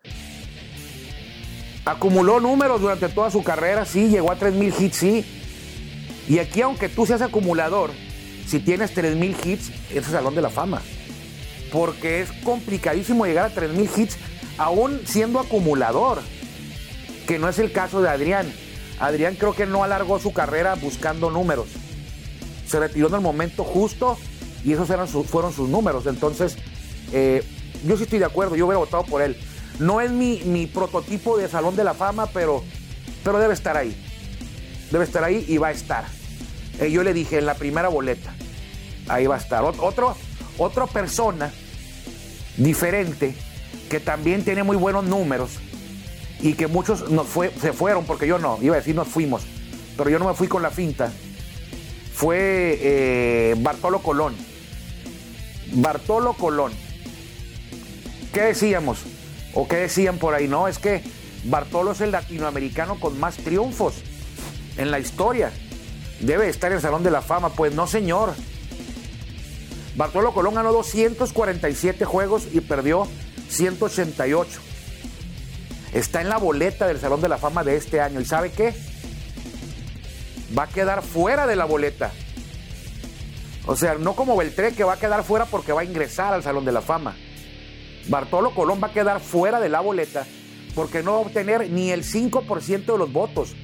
Acumuló 1.87 2.41
números 2.41 2.81
durante 2.81 3.09
toda 3.09 3.31
su 3.31 3.43
carrera, 3.43 3.85
sí, 3.85 4.09
llegó 4.09 4.31
a 4.31 4.39
3.000 4.39 4.81
hits, 4.81 4.97
sí. 4.97 5.25
Y 6.29 6.39
aquí, 6.39 6.63
aunque 6.63 6.89
tú 6.89 7.07
seas 7.07 7.23
acumulador, 7.23 7.91
si 8.47 8.61
tienes 8.61 8.97
3.000 8.97 9.47
hits, 9.47 9.71
es 9.91 9.97
el 9.97 10.05
Salón 10.05 10.35
de 10.35 10.43
la 10.43 10.51
Fama. 10.51 10.83
Porque 11.73 12.21
es 12.21 12.33
complicadísimo 12.45 13.27
llegar 13.27 13.47
a 13.47 13.55
3.000 13.55 13.99
hits, 13.99 14.19
aún 14.59 15.01
siendo 15.05 15.41
acumulador. 15.41 16.21
Que 17.27 17.39
no 17.39 17.49
es 17.49 17.59
el 17.59 17.73
caso 17.73 18.03
de 18.03 18.09
Adrián. 18.09 18.53
Adrián 19.01 19.37
creo 19.37 19.55
que 19.55 19.67
no 19.67 19.83
alargó 19.83 20.19
su 20.19 20.33
carrera 20.33 20.75
buscando 20.75 21.31
números. 21.31 21.69
Se 22.67 22.79
retiró 22.79 23.09
en 23.09 23.15
el 23.15 23.21
momento 23.21 23.65
justo 23.65 24.19
y 24.65 24.73
esos 24.73 24.89
eran 24.91 25.09
fueron 25.09 25.53
sus 25.53 25.69
números. 25.69 26.07
Entonces, 26.07 26.57
eh, 27.13 27.43
yo 27.85 27.97
sí 27.97 28.05
estoy 28.05 28.19
de 28.19 28.25
acuerdo, 28.25 28.57
yo 28.57 28.67
hubiera 28.67 28.79
votado 28.79 29.05
por 29.05 29.23
él. 29.23 29.37
No 29.79 30.01
es 30.01 30.11
mi, 30.11 30.67
prototipo 30.73 31.37
de 31.37 31.49
Salón 31.49 31.77
de 31.77 31.85
la 31.85 31.95
Fama, 31.95 32.27
pero, 32.27 32.63
pero 33.23 33.39
debe 33.39 33.55
estar 33.55 33.77
ahí. 33.77 33.97
Debe 34.91 35.05
estar 35.05 35.25
ahí 35.25 35.45
y 35.49 35.59
va 35.59 35.69
a 35.69 35.73
estar. 35.73 36.05
Eh, 36.81 36.91
yo 36.91 37.03
le 37.03 37.13
dije 37.13 37.39
en 37.39 37.47
la 37.47 37.55
primera 37.55 37.89
boleta, 37.89 38.35
ahí 39.09 39.27
va 39.27 39.35
a 39.35 39.39
estar. 39.39 39.65
Otro, 39.65 40.17
otra 40.59 40.87
persona 40.87 41.53
diferente 42.57 43.35
que 43.95 44.01
también 44.01 44.43
tiene 44.43 44.65
muy 44.65 44.77
buenos 44.77 45.05
números 45.05 45.61
y 46.41 46.55
que 46.55 46.67
muchos 46.67 47.05
fue, 47.29 47.53
se 47.61 47.73
fueron, 47.73 48.05
porque 48.05 48.27
yo 48.27 48.41
no, 48.41 48.59
iba 48.61 48.75
a 48.75 48.79
decir 48.79 48.93
nos 48.93 49.07
fuimos, 49.07 49.43
pero 49.97 50.11
yo 50.11 50.19
no 50.19 50.27
me 50.27 50.35
fui 50.35 50.49
con 50.49 50.63
la 50.63 50.71
finta, 50.71 51.13
fue 52.13 52.77
eh, 52.83 53.55
Bartolo 53.59 54.01
Colón. 54.01 54.35
Bartolo 55.75 56.33
Colón. 56.33 56.73
¿Qué 58.33 58.41
decíamos? 58.41 58.99
¿O 59.55 59.69
qué 59.69 59.77
decían 59.77 60.19
por 60.19 60.35
ahí? 60.35 60.49
No, 60.49 60.67
es 60.67 60.81
que 60.81 61.01
Bartolo 61.45 61.93
es 61.93 62.01
el 62.01 62.11
latinoamericano 62.11 62.99
con 62.99 63.21
más 63.21 63.37
triunfos 63.37 63.95
en 64.77 64.91
la 64.91 64.99
historia. 64.99 65.53
Debe 66.19 66.49
estar 66.49 66.73
en 66.73 66.79
el 66.79 66.83
Salón 66.83 67.05
de 67.05 67.13
la 67.13 67.23
Fama. 67.23 67.51
Pues 67.51 67.73
no, 67.77 67.87
señor. 67.87 68.35
Bartolo 69.95 70.35
Colón 70.35 70.55
ganó 70.55 70.73
247 70.73 72.05
juegos 72.05 72.49
y 72.53 72.61
perdió 72.61 73.07
188. 73.55 74.61
Está 75.93 76.21
en 76.21 76.29
la 76.29 76.39
boleta 76.39 76.87
del 76.87 76.99
Salón 76.99 77.21
de 77.21 77.29
la 77.29 77.39
Fama 77.39 77.63
de 77.63 77.77
este 77.77 78.01
año. 78.01 78.21
¿Y 78.21 78.25
sabe 78.25 78.51
qué? 78.51 78.75
Va 80.57 80.65
a 80.65 80.69
quedar 80.69 81.03
fuera 81.03 81.47
de 81.47 81.57
la 81.57 81.65
boleta. 81.65 82.11
O 83.67 83.77
sea, 83.77 83.95
no 83.95 84.15
como 84.15 84.37
Beltré 84.37 84.73
que 84.73 84.85
va 84.85 84.95
a 84.95 84.99
quedar 84.99 85.25
fuera 85.25 85.47
porque 85.47 85.73
va 85.73 85.83
a 85.83 85.85
ingresar 85.85 86.35
al 86.35 86.43
Salón 86.43 86.65
de 86.65 86.73
la 86.73 86.83
Fama. 86.83 87.17
Bartolo 88.09 88.55
Colón 88.55 88.81
va 88.83 88.89
a 88.89 88.93
quedar 88.93 89.21
fuera 89.21 89.61
de 89.61 89.69
la 89.69 89.81
boleta 89.81 90.27
porque 90.75 91.03
no 91.03 91.13
va 91.13 91.19
a 91.19 91.21
obtener 91.21 91.71
ni 91.71 91.91
el 91.91 92.05
5% 92.05 92.85
de 92.85 92.99
los 92.99 93.13
votos. 93.13 93.55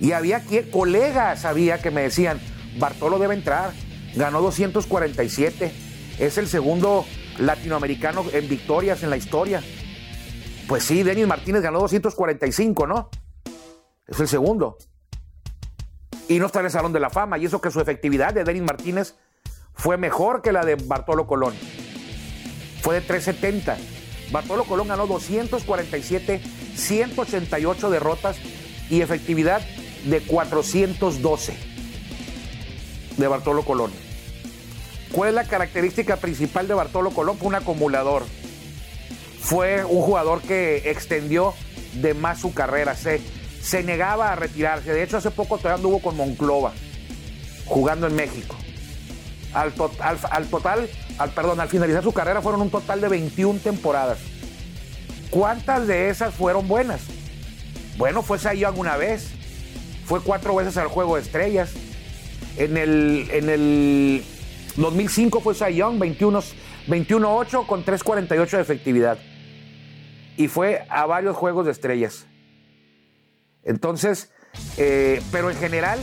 Y 0.00 0.12
había 0.12 0.42
colegas, 0.70 1.44
había 1.44 1.80
que 1.80 1.92
me 1.92 2.02
decían, 2.02 2.40
Bartolo 2.78 3.18
debe 3.18 3.34
entrar, 3.34 3.72
ganó 4.16 4.40
247, 4.40 5.70
es 6.18 6.38
el 6.38 6.48
segundo 6.48 7.04
latinoamericano 7.38 8.24
en 8.32 8.48
victorias 8.48 9.02
en 9.02 9.10
la 9.10 9.16
historia. 9.16 9.62
Pues 10.68 10.84
sí, 10.84 11.02
Denis 11.02 11.26
Martínez 11.26 11.62
ganó 11.62 11.80
245, 11.80 12.86
¿no? 12.86 13.10
Es 14.06 14.20
el 14.20 14.28
segundo. 14.28 14.78
Y 16.28 16.38
no 16.38 16.46
está 16.46 16.60
en 16.60 16.66
el 16.66 16.72
Salón 16.72 16.92
de 16.92 17.00
la 17.00 17.10
Fama, 17.10 17.38
y 17.38 17.46
eso 17.46 17.60
que 17.60 17.70
su 17.70 17.80
efectividad 17.80 18.32
de 18.32 18.44
Denis 18.44 18.62
Martínez 18.62 19.16
fue 19.74 19.96
mejor 19.96 20.42
que 20.42 20.52
la 20.52 20.64
de 20.64 20.76
Bartolo 20.76 21.26
Colón 21.26 21.54
fue 22.82 22.96
de 22.96 23.00
370. 23.00 23.78
Bartolo 24.32 24.64
Colón 24.64 24.88
ganó 24.88 25.06
247, 25.06 26.42
188 26.74 27.90
derrotas 27.90 28.36
y 28.90 29.00
efectividad 29.00 29.62
de 30.04 30.20
412 30.20 31.56
de 33.16 33.28
Bartolo 33.28 33.62
Colón. 33.62 33.92
¿Cuál 35.12 35.28
es 35.28 35.34
la 35.34 35.44
característica 35.44 36.16
principal 36.16 36.66
de 36.66 36.74
Bartolo 36.74 37.10
Colón? 37.10 37.36
Un 37.40 37.54
acumulador. 37.54 38.24
Fue 39.40 39.84
un 39.84 40.00
jugador 40.00 40.40
que 40.40 40.90
extendió 40.90 41.54
de 41.94 42.14
más 42.14 42.40
su 42.40 42.54
carrera. 42.54 42.96
Se, 42.96 43.20
se 43.62 43.82
negaba 43.82 44.32
a 44.32 44.36
retirarse. 44.36 44.92
De 44.92 45.02
hecho, 45.02 45.18
hace 45.18 45.30
poco 45.30 45.58
todavía 45.58 45.76
anduvo 45.76 46.00
con 46.00 46.16
Monclova, 46.16 46.72
jugando 47.66 48.06
en 48.06 48.16
México. 48.16 48.56
Al, 49.52 49.74
al 50.30 50.46
total 50.46 50.88
al, 51.18 51.30
perdón, 51.30 51.60
al 51.60 51.68
finalizar 51.68 52.02
su 52.02 52.12
carrera 52.12 52.40
fueron 52.40 52.62
un 52.62 52.70
total 52.70 53.00
de 53.00 53.08
21 53.08 53.60
temporadas. 53.60 54.18
¿Cuántas 55.30 55.86
de 55.86 56.08
esas 56.08 56.34
fueron 56.34 56.68
buenas? 56.68 57.02
Bueno, 57.96 58.22
fue 58.22 58.38
Cy 58.38 58.64
alguna 58.64 58.96
vez. 58.96 59.28
Fue 60.06 60.20
cuatro 60.20 60.54
veces 60.54 60.76
al 60.76 60.88
Juego 60.88 61.16
de 61.16 61.22
Estrellas. 61.22 61.70
En 62.56 62.76
el, 62.76 63.28
en 63.30 63.48
el 63.48 64.24
2005 64.76 65.40
fue 65.40 65.54
Cy 65.54 65.74
Young, 65.74 65.98
21-8 65.98 67.66
con 67.66 67.84
3.48 67.84 68.50
de 68.50 68.60
efectividad. 68.62 69.18
Y 70.36 70.48
fue 70.48 70.84
a 70.88 71.06
varios 71.06 71.36
juegos 71.36 71.66
de 71.66 71.72
estrellas. 71.72 72.26
Entonces, 73.62 74.32
eh, 74.76 75.22
pero 75.30 75.50
en 75.50 75.56
general, 75.56 76.00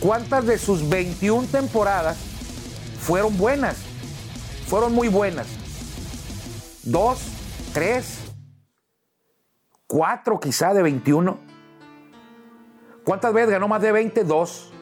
¿cuántas 0.00 0.46
de 0.46 0.58
sus 0.58 0.88
21 0.88 1.48
temporadas 1.48 2.18
fueron 3.00 3.36
buenas? 3.38 3.78
Fueron 4.66 4.94
muy 4.94 5.08
buenas. 5.08 5.46
Dos, 6.82 7.20
tres, 7.72 8.18
cuatro 9.86 10.38
quizá 10.38 10.74
de 10.74 10.82
21. 10.82 11.38
¿Cuántas 13.04 13.32
veces 13.32 13.50
ganó 13.50 13.68
más 13.68 13.82
de 13.82 13.92
20? 13.92 14.24
Dos 14.24 14.72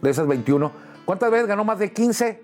de 0.00 0.10
esas 0.10 0.26
21. 0.26 0.72
¿Cuántas 1.12 1.30
veces 1.30 1.46
ganó 1.46 1.62
más 1.62 1.78
de 1.78 1.92
15? 1.92 2.42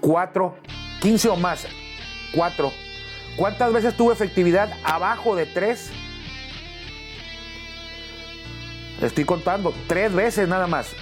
Cuatro. 0.00 0.56
15 1.02 1.28
o 1.28 1.36
más. 1.36 1.66
Cuatro. 2.34 2.72
¿Cuántas 3.36 3.70
veces 3.70 3.94
tuvo 3.98 4.12
efectividad 4.12 4.72
abajo 4.82 5.36
de 5.36 5.44
tres? 5.44 5.90
Estoy 9.02 9.26
contando. 9.26 9.74
Tres 9.86 10.14
veces 10.14 10.48
nada 10.48 10.66
más. 10.66 10.94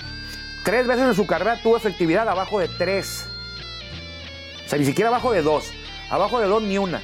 Tres 0.65 0.89
veces 0.89 1.05
en 1.05 1.15
su 1.15 1.29
carrera 1.29 1.63
tuvo 1.63 1.77
efectividad 1.77 2.29
abajo 2.29 2.59
de 2.59 2.67
tres. 2.67 3.29
O 4.67 4.69
sea, 4.69 4.81
ni 4.81 4.85
siquiera 4.85 5.11
abajo 5.11 5.31
de 5.31 5.43
dos. 5.43 5.71
Abajo 6.11 6.41
de 6.41 6.49
dos 6.49 6.61
ni 6.61 6.77
una. 6.77 7.01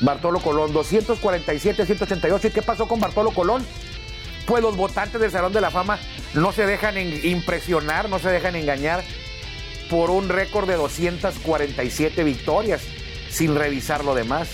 Bartolo 0.00 0.40
Colón, 0.40 0.72
247, 0.72 1.84
188. 1.84 2.46
¿Y 2.46 2.50
qué 2.50 2.62
pasó 2.62 2.88
con 2.88 2.98
Bartolo 2.98 3.30
Colón? 3.32 3.62
Pues 4.48 4.62
los 4.62 4.78
votantes 4.78 5.20
del 5.20 5.30
Salón 5.30 5.52
de 5.52 5.60
la 5.60 5.70
Fama 5.70 5.98
no 6.32 6.52
se 6.52 6.64
dejan 6.64 6.96
impresionar, 6.96 8.08
no 8.08 8.18
se 8.18 8.30
dejan 8.30 8.56
engañar 8.56 9.04
por 9.90 10.08
un 10.08 10.30
récord 10.30 10.66
de 10.66 10.76
247 10.76 12.24
victorias 12.24 12.80
sin 13.30 13.54
revisar 13.54 14.04
lo 14.04 14.14
demás. 14.14 14.48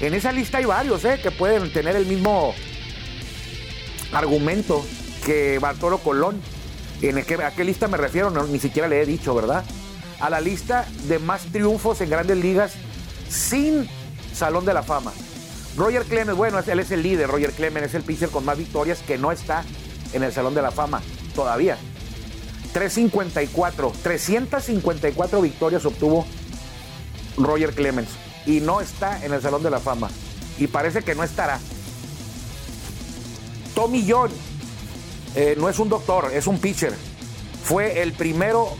En 0.00 0.14
esa 0.14 0.32
lista 0.32 0.56
hay 0.56 0.64
varios 0.64 1.04
¿eh? 1.04 1.20
que 1.22 1.30
pueden 1.30 1.70
tener 1.70 1.96
el 1.96 2.06
mismo 2.06 2.54
argumento 4.14 4.86
que 5.26 5.58
Bartolo 5.58 5.98
Colón. 5.98 6.40
¿En 7.02 7.18
a 7.18 7.50
qué 7.50 7.62
lista 7.62 7.88
me 7.88 7.98
refiero? 7.98 8.30
ni 8.30 8.58
siquiera 8.58 8.88
le 8.88 9.02
he 9.02 9.06
dicho, 9.06 9.34
¿verdad? 9.34 9.66
A 10.18 10.30
la 10.30 10.40
lista 10.40 10.86
de 11.08 11.18
más 11.18 11.42
triunfos 11.52 12.00
en 12.00 12.08
grandes 12.08 12.38
ligas 12.38 12.72
sin 13.28 13.86
Salón 14.32 14.64
de 14.64 14.72
la 14.72 14.82
Fama. 14.82 15.12
Roger 15.76 16.04
Clemens, 16.04 16.36
bueno, 16.36 16.58
él 16.66 16.80
es 16.80 16.90
el 16.90 17.02
líder, 17.02 17.28
Roger 17.28 17.52
Clemens 17.52 17.88
es 17.88 17.94
el 17.94 18.02
pitcher 18.02 18.30
con 18.30 18.44
más 18.46 18.56
victorias 18.56 19.00
que 19.06 19.18
no 19.18 19.30
está 19.30 19.62
en 20.14 20.22
el 20.22 20.32
Salón 20.32 20.54
de 20.54 20.62
la 20.62 20.70
Fama 20.70 21.02
todavía. 21.34 21.76
354, 22.72 23.92
354 24.02 25.40
victorias 25.42 25.84
obtuvo 25.84 26.26
Roger 27.36 27.74
Clemens 27.74 28.08
y 28.46 28.60
no 28.60 28.80
está 28.80 29.22
en 29.24 29.34
el 29.34 29.42
Salón 29.42 29.62
de 29.62 29.70
la 29.70 29.78
Fama. 29.78 30.08
Y 30.58 30.66
parece 30.66 31.02
que 31.02 31.14
no 31.14 31.22
estará. 31.22 31.60
Tommy 33.74 34.06
John 34.08 34.30
eh, 35.34 35.56
no 35.58 35.68
es 35.68 35.78
un 35.78 35.90
doctor, 35.90 36.30
es 36.32 36.46
un 36.46 36.58
pitcher. 36.58 36.94
Fue 37.64 38.00
el 38.00 38.14
primero 38.14 38.70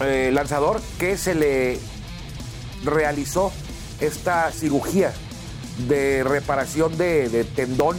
eh, 0.00 0.30
lanzador 0.32 0.80
que 0.98 1.18
se 1.18 1.34
le 1.34 1.78
realizó 2.82 3.52
esta 4.00 4.50
cirugía 4.52 5.12
de 5.88 6.24
reparación 6.24 6.96
de, 6.96 7.46
tendón 7.54 7.96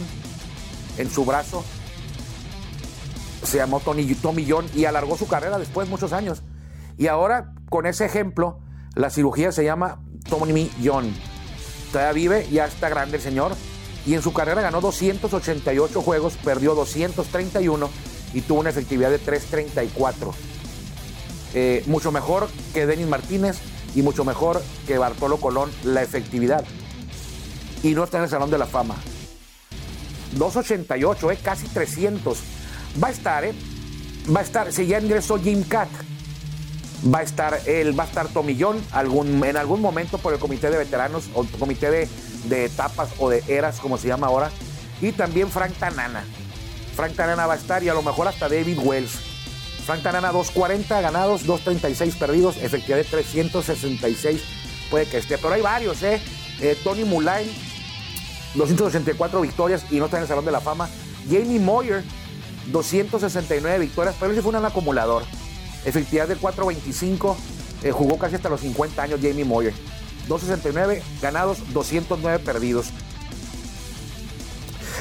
en 0.96 1.10
su 1.10 1.24
brazo. 1.24 1.64
Se 3.42 3.58
llamó 3.58 3.80
Tony, 3.80 4.04
Tommy 4.14 4.46
John 4.48 4.66
y 4.74 4.84
alargó 4.84 5.16
su 5.16 5.26
carrera 5.26 5.58
después 5.58 5.88
muchos 5.88 6.12
años. 6.12 6.42
Y 6.96 7.06
ahora, 7.06 7.54
con 7.70 7.86
ese 7.86 8.04
ejemplo, 8.04 8.58
la 8.94 9.10
cirugía 9.10 9.52
se 9.52 9.64
llama 9.64 10.00
Tommy 10.28 10.70
John. 10.84 11.14
Todavía 11.92 12.12
vive, 12.12 12.48
ya 12.50 12.66
está 12.66 12.88
grande 12.88 13.16
el 13.16 13.22
señor. 13.22 13.52
Y 14.06 14.14
en 14.14 14.22
su 14.22 14.32
carrera 14.32 14.62
ganó 14.62 14.80
288 14.80 16.02
juegos, 16.02 16.36
perdió 16.42 16.74
231 16.74 17.88
y 18.34 18.40
tuvo 18.40 18.60
una 18.60 18.70
efectividad 18.70 19.10
de 19.10 19.18
334. 19.18 20.34
Eh, 21.54 21.82
mucho 21.86 22.12
mejor 22.12 22.48
que 22.74 22.86
Denis 22.86 23.06
Martínez, 23.06 23.58
y 23.94 24.02
mucho 24.02 24.24
mejor 24.24 24.62
que 24.86 24.98
Bartolo 24.98 25.38
Colón 25.38 25.70
la 25.84 26.02
efectividad. 26.02 26.64
Y 27.82 27.94
no 27.94 28.04
está 28.04 28.18
en 28.18 28.24
el 28.24 28.30
Salón 28.30 28.50
de 28.50 28.58
la 28.58 28.66
Fama. 28.66 28.96
288, 30.32 31.30
eh, 31.30 31.38
casi 31.42 31.66
300. 31.68 32.38
Va 33.02 33.08
a 33.08 33.10
estar, 33.10 33.44
¿eh? 33.44 33.54
Va 34.34 34.40
a 34.40 34.42
estar, 34.42 34.72
si 34.72 34.86
ya 34.86 35.00
ingresó 35.00 35.38
Jim 35.38 35.62
Cat, 35.62 35.88
va 37.12 37.20
a 37.20 37.22
estar 37.22 37.60
él, 37.66 37.98
va 37.98 38.04
a 38.04 38.06
estar 38.06 38.28
Tomillón 38.28 38.82
algún, 38.92 39.42
en 39.44 39.56
algún 39.56 39.80
momento 39.80 40.18
por 40.18 40.34
el 40.34 40.38
comité 40.38 40.70
de 40.70 40.78
veteranos 40.78 41.30
o 41.34 41.44
comité 41.58 41.90
de, 41.90 42.08
de 42.44 42.64
etapas 42.66 43.10
o 43.18 43.30
de 43.30 43.42
eras, 43.48 43.80
como 43.80 43.96
se 43.96 44.08
llama 44.08 44.26
ahora. 44.26 44.50
Y 45.00 45.12
también 45.12 45.48
Frank 45.48 45.72
Tanana. 45.78 46.24
Frank 46.94 47.14
Tanana 47.14 47.46
va 47.46 47.54
a 47.54 47.56
estar 47.56 47.82
y 47.82 47.88
a 47.88 47.94
lo 47.94 48.02
mejor 48.02 48.28
hasta 48.28 48.48
David 48.48 48.80
Wells. 48.82 49.12
Frank 49.86 50.02
Tanana 50.02 50.32
240 50.32 51.00
ganados, 51.00 51.46
236 51.46 52.16
perdidos, 52.16 52.56
efectividad 52.58 52.98
de 52.98 53.04
366 53.04 54.42
puede 54.90 55.06
que 55.06 55.18
esté, 55.18 55.38
pero 55.38 55.54
hay 55.54 55.62
varios, 55.62 56.02
¿eh? 56.02 56.20
eh 56.60 56.76
Tony 56.82 57.04
Mullane, 57.04 57.46
284 58.54 59.40
victorias 59.40 59.84
y 59.90 59.98
no 59.98 60.06
está 60.06 60.18
en 60.18 60.22
el 60.22 60.28
Salón 60.28 60.44
de 60.44 60.52
la 60.52 60.60
Fama. 60.60 60.88
Jamie 61.30 61.58
Moyer, 61.58 62.04
269 62.72 63.78
victorias, 63.78 64.14
pero 64.18 64.32
ese 64.32 64.42
fue 64.42 64.56
un 64.56 64.64
acumulador. 64.64 65.22
Efectividad 65.84 66.28
de 66.28 66.36
425, 66.36 67.36
eh, 67.82 67.92
jugó 67.92 68.18
casi 68.18 68.34
hasta 68.34 68.48
los 68.48 68.60
50 68.60 69.02
años 69.02 69.20
Jamie 69.22 69.44
Moyer. 69.44 69.74
269 70.28 71.02
ganados, 71.22 71.58
209 71.72 72.38
perdidos. 72.40 72.88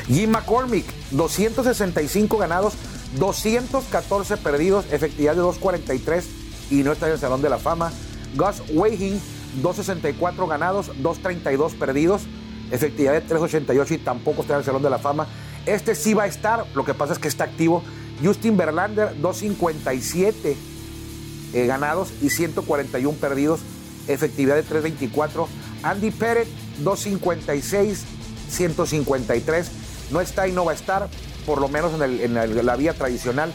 Jim 0.08 0.32
McCormick, 0.32 0.86
265 1.12 2.38
ganados, 2.38 2.74
214 3.20 4.38
perdidos, 4.38 4.86
efectividad 4.92 5.36
de 5.36 5.42
2.43 5.42 6.24
y 6.72 6.75
no 6.84 6.94
está 6.94 7.08
en 7.08 7.13
el 7.13 7.20
Salón 7.20 7.42
de 7.42 7.50
la 7.50 7.58
Fama. 7.58 7.92
Gus 8.36 8.62
Weihin, 8.70 9.22
264 9.62 10.48
ganados, 10.48 10.88
232 11.01 11.74
perdidos, 11.75 12.22
efectividad 12.72 13.14
de 13.14 13.22
388 13.22 13.94
y 13.94 13.98
tampoco 14.00 14.42
está 14.42 14.54
en 14.54 14.60
el 14.60 14.66
Salón 14.66 14.84
de 14.84 14.90
la 14.90 15.00
Fama. 15.00 15.28
Este 15.66 15.96
sí 15.96 16.14
va 16.14 16.24
a 16.24 16.28
estar, 16.28 16.66
lo 16.74 16.86
que 16.86 16.94
pasa 16.94 17.14
es 17.14 17.20
que 17.20 17.28
está 17.28 17.44
activo. 17.44 17.84
Justin 18.24 18.58
Verlander, 18.58 19.20
257 19.22 20.56
eh, 21.54 21.66
ganados 21.68 22.10
y 22.22 22.30
141 22.30 23.18
perdidos, 23.18 23.62
efectividad 24.08 24.56
de 24.56 24.64
324. 24.64 25.48
Andy 25.84 26.12
Pérez, 26.12 26.48
256, 26.84 28.06
153. 28.50 29.72
No 30.12 30.22
está 30.22 30.48
y 30.48 30.52
no 30.52 30.66
va 30.66 30.72
a 30.72 30.76
estar 30.76 31.10
por 31.48 31.62
lo 31.62 31.70
menos 31.70 31.94
en, 32.02 32.66
la 32.66 32.76
vía 32.76 32.94
tradicional, 32.94 33.54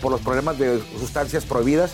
por 0.00 0.10
los 0.10 0.22
problemas 0.22 0.58
de 0.58 0.82
sustancias 0.98 1.44
prohibidas. 1.44 1.92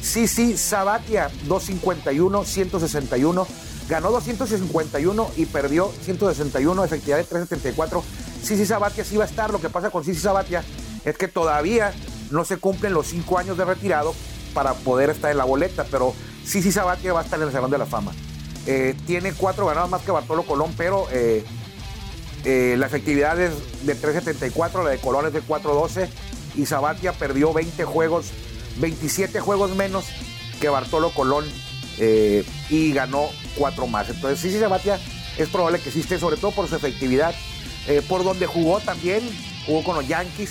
Sisi 0.00 0.56
Sabatia, 0.56 1.30
251, 1.48 2.44
161. 2.44 3.46
Ganó 3.88 4.10
251 4.10 5.30
y 5.36 5.46
perdió 5.46 5.92
161, 6.02 6.84
efectividad 6.84 7.18
de 7.18 7.24
374. 7.24 8.02
Sisi 8.42 8.64
Sabatia 8.66 9.04
sí 9.04 9.16
va 9.16 9.24
a 9.24 9.26
estar. 9.26 9.50
Lo 9.50 9.60
que 9.60 9.68
pasa 9.68 9.90
con 9.90 10.04
Sisi 10.04 10.20
Sabatia 10.20 10.64
es 11.04 11.16
que 11.18 11.28
todavía 11.28 11.92
no 12.30 12.44
se 12.44 12.56
cumplen 12.56 12.94
los 12.94 13.08
cinco 13.08 13.38
años 13.38 13.58
de 13.58 13.64
retirado 13.64 14.14
para 14.54 14.74
poder 14.74 15.10
estar 15.10 15.30
en 15.30 15.36
la 15.36 15.44
boleta, 15.44 15.84
pero 15.90 16.14
Sisi 16.44 16.72
Sabatia 16.72 17.12
va 17.12 17.20
a 17.20 17.24
estar 17.24 17.38
en 17.40 17.46
el 17.46 17.52
Salón 17.52 17.70
de 17.70 17.78
la 17.78 17.86
Fama. 17.86 18.12
Eh, 18.66 18.96
tiene 19.06 19.32
cuatro 19.34 19.66
ganados 19.66 19.90
más 19.90 20.02
que 20.02 20.10
Bartolo 20.10 20.44
Colón, 20.44 20.72
pero 20.76 21.06
eh, 21.10 21.44
eh, 22.44 22.76
la 22.78 22.86
efectividad 22.86 23.38
es 23.38 23.52
de 23.84 23.96
3.74, 23.96 24.84
la 24.84 24.90
de 24.90 24.98
Colón 24.98 25.26
es 25.26 25.32
de 25.34 25.42
4.12 25.42 26.08
y 26.56 26.66
Sabatia 26.66 27.12
perdió 27.12 27.52
20 27.52 27.84
juegos, 27.84 28.26
27 28.78 29.40
juegos 29.40 29.74
menos 29.76 30.06
que 30.60 30.68
Bartolo 30.68 31.10
Colón 31.10 31.44
eh, 31.98 32.44
y 32.70 32.92
ganó 32.92 33.28
4 33.56 33.86
más. 33.86 34.08
Entonces, 34.08 34.40
sí, 34.40 34.50
sí, 34.50 34.58
Sabatia 34.58 34.98
es 35.38 35.48
probable 35.48 35.80
que 35.80 35.88
existe, 35.88 36.18
sobre 36.18 36.36
todo 36.36 36.52
por 36.52 36.68
su 36.68 36.76
efectividad, 36.76 37.34
eh, 37.88 38.02
por 38.08 38.24
donde 38.24 38.46
jugó 38.46 38.80
también, 38.80 39.22
jugó 39.66 39.82
con 39.84 39.96
los 39.96 40.06
Yankees, 40.06 40.50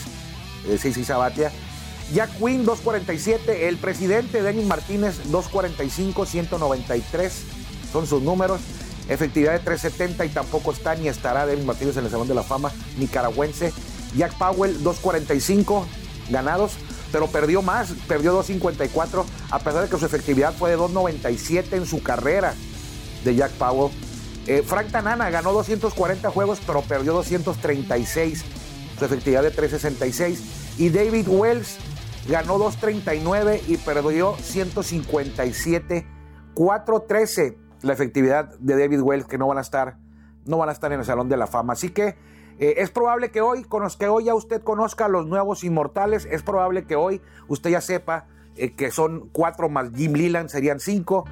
sí, 0.79 0.93
sí, 0.93 1.03
Sabatia. 1.03 1.51
Jack 2.13 2.37
Quinn, 2.37 2.65
2.47, 2.65 3.49
el 3.67 3.77
presidente 3.77 4.43
Denis 4.43 4.65
Martínez, 4.65 5.21
2.45, 5.31 6.25
193 6.25 7.33
son 7.91 8.07
sus 8.07 8.21
números. 8.21 8.59
Efectividad 9.07 9.53
de 9.53 9.59
370 9.59 10.25
y 10.25 10.29
tampoco 10.29 10.71
está 10.71 10.95
ni 10.95 11.07
estará 11.07 11.45
Devin 11.45 11.65
Martínez 11.65 11.97
en 11.97 12.05
el 12.05 12.11
Salón 12.11 12.27
de 12.27 12.35
la 12.35 12.43
Fama 12.43 12.71
nicaragüense. 12.97 13.73
Jack 14.15 14.33
Powell, 14.37 14.81
2.45 14.83 15.85
ganados, 16.29 16.73
pero 17.13 17.27
perdió 17.27 17.61
más, 17.61 17.93
perdió 18.07 18.35
2.54, 18.43 19.23
a 19.51 19.59
pesar 19.59 19.83
de 19.83 19.89
que 19.89 19.97
su 19.99 20.05
efectividad 20.05 20.51
fue 20.51 20.71
de 20.71 20.77
2.97 20.77 21.73
en 21.73 21.85
su 21.85 22.01
carrera 22.01 22.55
de 23.23 23.35
Jack 23.35 23.51
Powell. 23.51 23.93
Eh, 24.47 24.63
Frank 24.65 24.91
Tanana 24.91 25.29
ganó 25.29 25.53
240 25.53 26.31
juegos, 26.31 26.59
pero 26.65 26.81
perdió 26.81 27.13
236. 27.13 28.43
Su 28.97 29.05
efectividad 29.05 29.43
de 29.43 29.51
366. 29.51 30.79
Y 30.79 30.89
David 30.89 31.27
Wells 31.27 31.77
ganó 32.27 32.57
239 32.57 33.61
y 33.67 33.77
perdió 33.77 34.35
157, 34.41 36.07
413 36.55 37.57
la 37.83 37.93
efectividad 37.93 38.57
de 38.57 38.75
David 38.75 39.01
Wells, 39.01 39.27
que 39.27 39.37
no 39.37 39.45
van 39.47 39.59
a 39.59 39.61
estar, 39.61 39.97
no 40.45 40.57
van 40.57 40.69
a 40.69 40.71
estar 40.71 40.91
en 40.91 40.99
el 40.99 41.05
Salón 41.05 41.29
de 41.29 41.37
la 41.37 41.45
Fama. 41.45 41.73
Así 41.73 41.89
que 41.89 42.15
eh, 42.59 42.75
es 42.77 42.91
probable 42.91 43.31
que 43.31 43.41
hoy, 43.41 43.65
que 43.99 44.07
hoy 44.07 44.25
ya 44.25 44.35
usted 44.35 44.61
conozca 44.61 45.05
a 45.05 45.09
los 45.09 45.25
nuevos 45.25 45.63
inmortales, 45.63 46.27
es 46.29 46.43
probable 46.43 46.85
que 46.85 46.95
hoy 46.95 47.21
usted 47.47 47.71
ya 47.71 47.81
sepa 47.81 48.27
eh, 48.55 48.73
que 48.73 48.91
son 48.91 49.29
cuatro 49.31 49.69
más 49.69 49.91
Jim 49.95 50.13
Leland, 50.13 50.49
serían 50.49 50.79
cinco. 50.79 51.25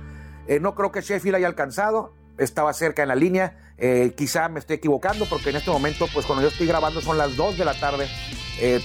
Eh, 0.47 0.59
no 0.59 0.73
creo 0.75 0.91
que 0.91 1.01
Sheffield 1.01 1.35
haya 1.35 1.47
alcanzado, 1.47 2.13
estaba 2.37 2.73
cerca 2.73 3.03
en 3.03 3.09
la 3.09 3.15
línea, 3.15 3.57
quizá 4.15 4.47
me 4.47 4.59
estoy 4.59 4.75
equivocando 4.75 5.25
porque 5.25 5.49
en 5.49 5.55
este 5.55 5.71
momento, 5.71 6.05
pues 6.13 6.27
cuando 6.27 6.43
yo 6.43 6.49
estoy 6.49 6.67
grabando 6.67 7.01
son 7.01 7.17
las 7.17 7.35
2 7.35 7.57
de 7.57 7.65
la 7.65 7.73
tarde, 7.79 8.07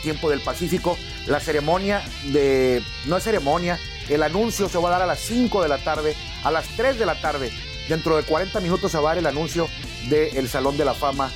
tiempo 0.02 0.30
del 0.30 0.40
Pacífico. 0.40 0.96
La 1.26 1.38
ceremonia 1.38 2.00
de, 2.32 2.82
no 3.06 3.18
es 3.18 3.24
ceremonia, 3.24 3.78
el 4.08 4.22
anuncio 4.22 4.70
se 4.70 4.78
va 4.78 4.88
a 4.88 4.92
dar 4.92 5.02
a 5.02 5.06
las 5.06 5.18
5 5.18 5.62
de 5.62 5.68
la 5.68 5.76
tarde, 5.84 6.14
a 6.44 6.50
las 6.50 6.66
3 6.78 6.98
de 6.98 7.04
la 7.04 7.20
tarde. 7.20 7.50
Dentro 7.90 8.16
de 8.16 8.22
40 8.22 8.58
minutos 8.60 8.90
se 8.90 8.96
va 8.96 9.10
a 9.10 9.14
dar 9.14 9.18
el 9.18 9.26
anuncio 9.26 9.68
del 10.08 10.48
Salón 10.48 10.78
de 10.78 10.86
la 10.86 10.94
Fama 10.94 11.30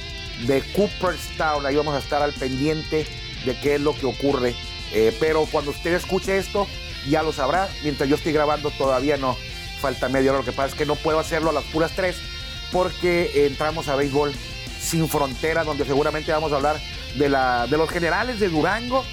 de 0.47 0.63
Cooperstown. 0.75 1.67
Ahí 1.67 1.77
vamos 1.77 1.95
a 1.95 1.99
estar 1.99 2.23
al 2.23 2.33
pendiente 2.33 3.07
de 3.45 3.59
qué 3.61 3.77
es 3.77 3.81
lo 3.81 3.95
que 3.95 4.07
ocurre. 4.07 4.55
Eh, 4.93 5.17
pero 5.21 5.47
cuando 5.47 5.71
usted 5.71 5.95
escuche 5.95 6.39
esto, 6.39 6.67
ya 7.09 7.23
lo 7.23 7.33
sabrá. 7.33 7.69
Mientras 7.83 8.09
yo 8.09 8.17
estoy 8.17 8.33
grabando, 8.33 8.71
todavía 8.71 9.17
no. 9.17 9.37
Falta 9.81 10.09
media 10.09 10.31
hora. 10.31 10.41
Lo 10.41 10.45
que 10.45 10.53
pasa 10.53 10.69
es 10.69 10.75
que 10.75 10.87
no 10.87 10.97
puedo 10.97 11.19
hacerlo 11.19 11.51
a 11.51 11.53
las 11.53 11.65
puras 11.65 11.93
tres 11.95 12.17
porque 12.73 13.47
entramos 13.47 13.89
a 13.89 13.97
béisbol 13.97 14.33
sin 14.81 15.09
frontera, 15.09 15.65
donde 15.65 15.85
seguramente 15.85 16.33
vamos 16.33 16.53
a 16.53 16.57
hablar 16.57 16.81
de, 17.17 17.29
la, 17.29 17.67
de 17.67 17.77
los 17.77 17.91
generales 17.91 18.41
de 18.41 18.49
Durango, 18.49 19.05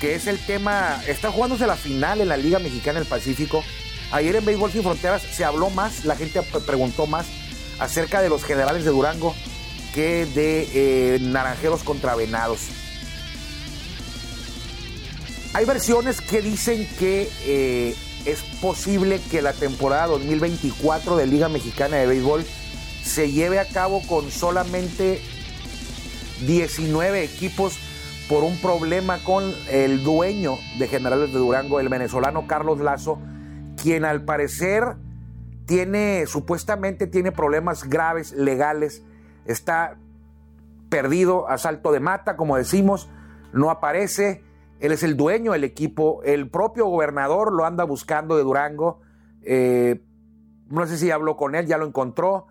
que 0.00 0.14
es 0.14 0.26
el 0.26 0.38
tema. 0.38 1.00
Está 1.06 1.30
jugándose 1.30 1.66
la 1.66 1.76
final 1.76 2.20
en 2.20 2.28
la 2.28 2.36
Liga 2.36 2.58
Mexicana 2.58 2.98
del 2.98 3.08
Pacífico. 3.08 3.64
Ayer 4.12 4.36
en 4.36 4.44
Béisbol 4.44 4.72
Sin 4.72 4.82
Fronteras 4.82 5.22
se 5.22 5.44
habló 5.44 5.70
más, 5.70 6.04
la 6.04 6.16
gente 6.16 6.42
preguntó 6.66 7.06
más 7.06 7.26
acerca 7.78 8.20
de 8.20 8.28
los 8.28 8.44
generales 8.44 8.84
de 8.84 8.90
Durango 8.90 9.34
que 9.94 10.26
de 10.26 10.68
eh, 10.74 11.18
Naranjeros 11.20 11.82
contra 11.82 12.14
Venados. 12.14 12.68
Hay 15.52 15.64
versiones 15.64 16.20
que 16.20 16.42
dicen 16.42 16.88
que 16.98 17.28
eh, 17.44 17.96
es 18.24 18.42
posible 18.60 19.20
que 19.30 19.42
la 19.42 19.52
temporada 19.52 20.06
2024 20.06 21.16
de 21.16 21.26
Liga 21.26 21.48
Mexicana 21.48 21.96
de 21.96 22.06
Béisbol 22.06 22.44
se 23.02 23.32
lleve 23.32 23.58
a 23.58 23.66
cabo 23.66 24.02
con 24.06 24.30
solamente 24.30 25.20
19 26.46 27.24
equipos 27.24 27.78
por 28.28 28.44
un 28.44 28.56
problema 28.58 29.18
con 29.24 29.52
el 29.68 30.04
dueño 30.04 30.58
de 30.78 30.86
Generales 30.86 31.32
de 31.32 31.38
Durango, 31.38 31.80
el 31.80 31.88
venezolano 31.88 32.46
Carlos 32.46 32.78
Lazo, 32.78 33.18
quien 33.76 34.04
al 34.04 34.24
parecer 34.24 34.96
tiene, 35.66 36.26
supuestamente 36.26 37.08
tiene 37.08 37.32
problemas 37.32 37.88
graves 37.88 38.32
legales 38.32 39.02
está 39.44 39.98
perdido 40.90 41.48
a 41.48 41.56
salto 41.56 41.92
de 41.92 42.00
mata, 42.00 42.36
como 42.36 42.56
decimos, 42.56 43.08
no 43.52 43.70
aparece. 43.70 44.44
Él 44.80 44.92
es 44.92 45.02
el 45.02 45.16
dueño 45.16 45.52
del 45.52 45.64
equipo, 45.64 46.22
el 46.24 46.50
propio 46.50 46.86
gobernador 46.86 47.52
lo 47.52 47.64
anda 47.64 47.84
buscando 47.84 48.36
de 48.36 48.42
Durango. 48.42 49.00
Eh, 49.42 50.02
no 50.68 50.86
sé 50.86 50.98
si 50.98 51.10
habló 51.10 51.36
con 51.36 51.54
él, 51.54 51.66
ya 51.66 51.78
lo 51.78 51.86
encontró. 51.86 52.46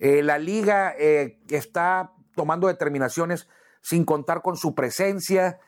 Eh, 0.00 0.22
la 0.22 0.38
liga 0.38 0.94
eh, 0.98 1.38
está 1.48 2.12
tomando 2.34 2.66
determinaciones 2.66 3.48
sin 3.80 4.04
contar 4.04 4.42
con 4.42 4.56
su 4.56 4.74
presencia. 4.74 5.60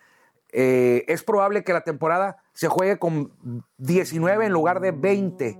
es 0.48 1.22
probable 1.22 1.64
que 1.64 1.74
la 1.74 1.82
temporada 1.82 2.38
se 2.54 2.68
juegue 2.68 2.98
con 2.98 3.32
19 3.76 4.46
en 4.46 4.52
lugar 4.52 4.80
de 4.80 4.90
20 4.92 5.58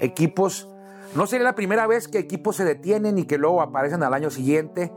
equipos 0.00 0.70
no 1.14 1.26
sería 1.26 1.44
la 1.44 1.54
primera 1.54 1.86
vez 1.86 2.08
que 2.08 2.18
equipos 2.18 2.56
se 2.56 2.64
detienen 2.64 3.18
y 3.18 3.24
que 3.24 3.38
luego 3.38 3.62
aparecen 3.62 4.02
al 4.02 4.14
año 4.14 4.30
siguiente. 4.30 4.92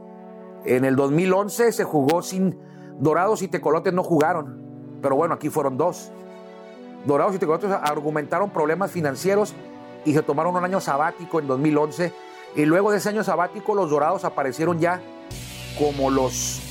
En 0.66 0.86
el 0.86 0.96
2011 0.96 1.72
se 1.72 1.84
jugó 1.84 2.22
sin 2.22 2.58
Dorados 3.00 3.42
y 3.42 3.48
Tecolotes 3.48 3.94
no 3.94 4.04
jugaron, 4.04 4.62
pero 5.02 5.16
bueno, 5.16 5.36
aquí 5.36 5.50
fueron 5.50 5.78
dos. 5.78 6.12
Dorados 7.06 7.36
y 7.36 7.40
Tecolotes 7.40 7.72
argumentaron 7.72 8.50
problemas 8.50 8.92
financieros 8.92 9.54
y 10.04 10.14
se 10.14 10.22
tomaron 10.22 10.56
un 10.56 10.64
año 10.64 10.82
sabático 10.82 11.40
en 11.40 11.48
2011 11.48 12.12
y 12.56 12.66
luego 12.66 12.92
de 12.92 12.98
ese 12.98 13.10
año 13.10 13.24
sabático 13.24 13.76
los 13.76 13.90
Dorados 13.90 14.26
aparecieron 14.26 14.80
ya 14.80 15.02
como 15.78 16.10
los 16.10 16.62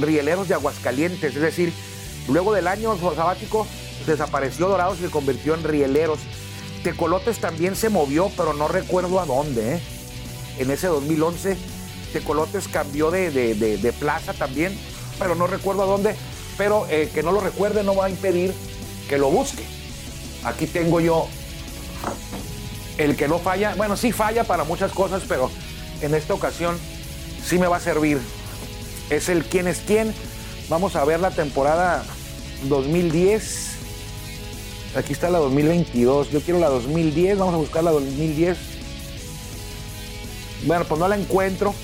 rieleros 0.00 0.48
de 0.48 0.54
Aguascalientes, 0.54 1.34
es 1.34 1.42
decir, 1.42 1.72
luego 2.28 2.52
del 2.54 2.66
año 2.66 2.96
sabático 2.96 3.66
desapareció 4.06 4.68
Dorados 4.68 4.98
y 5.00 5.04
se 5.04 5.10
convirtió 5.10 5.54
en 5.54 5.64
rieleros 5.64 6.20
Tecolotes 6.84 7.38
también 7.38 7.76
se 7.76 7.88
movió, 7.88 8.30
pero 8.36 8.52
no 8.52 8.68
recuerdo 8.68 9.18
a 9.18 9.24
dónde. 9.24 9.76
¿eh? 9.76 9.80
En 10.58 10.70
ese 10.70 10.86
2011, 10.86 11.56
Tecolotes 12.12 12.68
cambió 12.68 13.10
de, 13.10 13.94
plaza 13.98 14.34
también, 14.34 14.78
pero 15.18 15.34
no 15.34 15.46
recuerdo 15.46 15.82
a 15.82 15.86
dónde. 15.86 16.14
Pero 16.58 16.86
eh, 16.90 17.10
que 17.12 17.22
no 17.22 17.32
lo 17.32 17.40
recuerde 17.40 17.82
no 17.82 17.96
va 17.96 18.04
a 18.04 18.10
impedir 18.10 18.52
que 19.08 19.16
lo 19.16 19.30
busque. 19.30 19.64
Aquí 20.44 20.66
tengo 20.66 21.00
yo 21.00 21.26
el 22.98 23.16
que 23.16 23.28
no 23.28 23.38
falla. 23.38 23.74
Bueno, 23.76 23.96
sí 23.96 24.12
falla 24.12 24.44
para 24.44 24.64
muchas 24.64 24.92
cosas, 24.92 25.22
pero 25.26 25.50
en 26.02 26.14
esta 26.14 26.34
ocasión 26.34 26.78
sí 27.42 27.58
me 27.58 27.66
va 27.66 27.78
a 27.78 27.80
servir. 27.80 28.20
Es 29.08 29.30
el 29.30 29.42
quién 29.46 29.68
es 29.68 29.78
quién. 29.86 30.14
Vamos 30.68 30.96
a 30.96 31.04
ver 31.06 31.18
la 31.18 31.30
temporada 31.30 32.04
2010 32.68 33.73
Aquí 34.96 35.12
está 35.12 35.28
la 35.28 35.38
2022. 35.38 36.30
Yo 36.30 36.40
quiero 36.40 36.60
la 36.60 36.68
2010. 36.68 37.38
Vamos 37.38 37.54
a 37.54 37.58
buscar 37.58 37.82
la 37.82 37.90
2010. 37.90 38.56
Bueno, 40.66 40.84
pues 40.84 41.00
no 41.00 41.08
la 41.08 41.16
encuentro. 41.16 41.74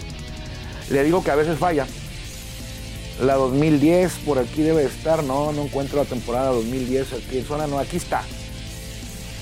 Le 0.90 1.02
digo 1.02 1.24
que 1.24 1.32
a 1.32 1.34
veces 1.34 1.58
falla. 1.58 1.86
La 3.20 3.34
2010 3.34 4.12
por 4.24 4.38
aquí 4.38 4.62
debe 4.62 4.84
estar. 4.84 5.24
No, 5.24 5.50
no 5.52 5.62
encuentro 5.62 5.98
la 5.98 6.08
temporada 6.08 6.50
2010 6.50 7.14
aquí 7.14 7.42
zona. 7.42 7.66
No, 7.66 7.80
aquí 7.80 7.96
está. 7.96 8.22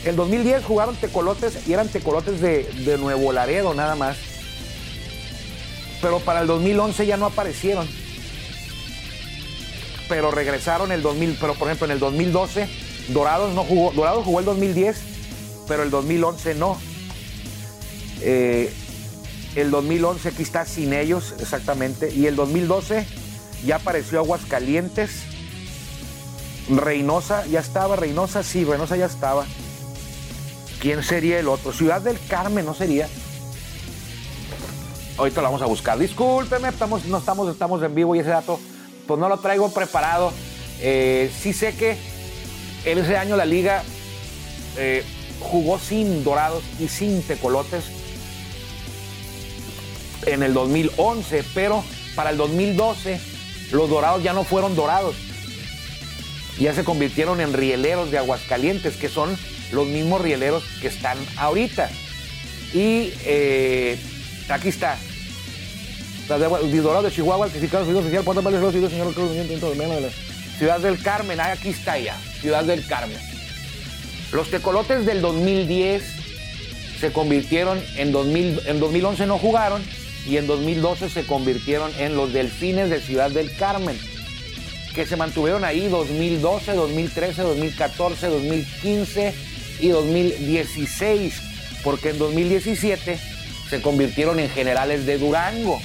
En 0.06 0.16
2010 0.16 0.64
jugaron 0.64 0.96
tecolotes 0.96 1.68
y 1.68 1.74
eran 1.74 1.88
tecolotes 1.88 2.40
de, 2.40 2.64
de 2.64 2.96
Nuevo 2.96 3.32
Laredo 3.32 3.74
nada 3.74 3.96
más. 3.96 4.16
Pero 6.00 6.20
para 6.20 6.40
el 6.40 6.46
2011 6.46 7.04
ya 7.04 7.18
no 7.18 7.26
aparecieron 7.26 7.86
pero 10.08 10.30
regresaron 10.30 10.92
el 10.92 11.02
2000, 11.02 11.38
pero 11.40 11.54
por 11.54 11.68
ejemplo 11.68 11.86
en 11.86 11.92
el 11.92 11.98
2012 11.98 12.68
Dorados 13.08 13.54
no 13.54 13.64
jugó, 13.64 13.92
Dorados 13.92 14.24
jugó 14.24 14.40
el 14.40 14.44
2010, 14.44 15.00
pero 15.66 15.82
el 15.82 15.90
2011 15.90 16.54
no. 16.54 16.78
Eh, 18.20 18.72
el 19.54 19.70
2011 19.70 20.28
aquí 20.28 20.42
está 20.42 20.64
sin 20.66 20.92
ellos, 20.92 21.34
exactamente, 21.40 22.12
y 22.12 22.26
el 22.26 22.36
2012 22.36 23.06
ya 23.64 23.76
apareció 23.76 24.18
Aguascalientes, 24.18 25.22
Reynosa 26.68 27.46
ya 27.46 27.60
estaba, 27.60 27.96
Reynosa 27.96 28.42
sí, 28.42 28.64
Reynosa 28.64 28.96
ya 28.96 29.06
estaba. 29.06 29.46
¿Quién 30.80 31.02
sería 31.02 31.40
el 31.40 31.48
otro? 31.48 31.72
Ciudad 31.72 32.00
del 32.02 32.18
Carmen, 32.28 32.64
¿no 32.64 32.74
sería? 32.74 33.08
Ahorita 35.16 35.40
lo 35.40 35.48
vamos 35.48 35.62
a 35.62 35.66
buscar. 35.66 35.98
Discúlpeme, 35.98 36.68
estamos, 36.68 37.04
no 37.06 37.18
estamos, 37.18 37.50
estamos 37.50 37.82
en 37.82 37.94
vivo 37.94 38.14
y 38.14 38.20
ese 38.20 38.28
dato 38.28 38.60
pues 39.08 39.18
no 39.18 39.28
lo 39.28 39.38
traigo 39.38 39.72
preparado. 39.72 40.32
Eh, 40.80 41.32
sí 41.40 41.52
sé 41.52 41.74
que 41.74 41.96
ese 42.84 43.16
año 43.16 43.36
la 43.36 43.46
liga 43.46 43.82
eh, 44.76 45.02
jugó 45.40 45.80
sin 45.80 46.22
dorados 46.22 46.62
y 46.78 46.86
sin 46.86 47.22
tecolotes 47.22 47.84
en 50.26 50.42
el 50.42 50.52
2011, 50.54 51.42
pero 51.54 51.82
para 52.14 52.30
el 52.30 52.36
2012 52.36 53.18
los 53.72 53.88
dorados 53.90 54.22
ya 54.22 54.34
no 54.34 54.44
fueron 54.44 54.76
dorados. 54.76 55.16
Ya 56.60 56.74
se 56.74 56.84
convirtieron 56.84 57.40
en 57.40 57.52
rieleros 57.52 58.10
de 58.10 58.18
Aguascalientes, 58.18 58.96
que 58.96 59.08
son 59.08 59.36
los 59.72 59.86
mismos 59.86 60.20
rieleros 60.20 60.64
que 60.80 60.88
están 60.88 61.16
ahorita. 61.36 61.88
Y 62.74 63.12
eh, 63.24 63.98
aquí 64.48 64.68
está, 64.68 64.98
Dorado 66.28 67.02
de 67.02 67.10
Chihuahua, 67.10 67.48
certificado 67.48 67.84
oficial, 67.84 68.22
señor 68.90 69.12
Ciudad 70.58 70.80
del 70.80 71.02
Carmen, 71.02 71.40
aquí 71.40 71.70
está 71.70 71.98
ya, 71.98 72.18
Ciudad 72.40 72.64
del 72.64 72.86
Carmen. 72.86 73.16
Los 74.32 74.50
tecolotes 74.50 75.06
del 75.06 75.22
2010 75.22 76.02
se 77.00 77.12
convirtieron 77.12 77.82
en 77.96 78.12
2000, 78.12 78.60
en 78.66 78.78
2011 78.78 79.26
no 79.26 79.38
jugaron 79.38 79.82
y 80.26 80.36
en 80.36 80.46
2012 80.46 81.08
se 81.08 81.24
convirtieron 81.24 81.90
en 81.98 82.14
los 82.14 82.32
delfines 82.32 82.90
de 82.90 83.00
Ciudad 83.00 83.30
del 83.30 83.56
Carmen, 83.56 83.98
que 84.94 85.06
se 85.06 85.16
mantuvieron 85.16 85.64
ahí 85.64 85.88
2012, 85.88 86.74
2013, 86.74 87.42
2014, 87.42 88.26
2015 88.26 89.34
y 89.80 89.88
2016, 89.88 91.40
porque 91.82 92.10
en 92.10 92.18
2017 92.18 93.18
se 93.70 93.80
convirtieron 93.80 94.40
en 94.40 94.50
generales 94.50 95.06
de 95.06 95.16
Durango 95.16 95.80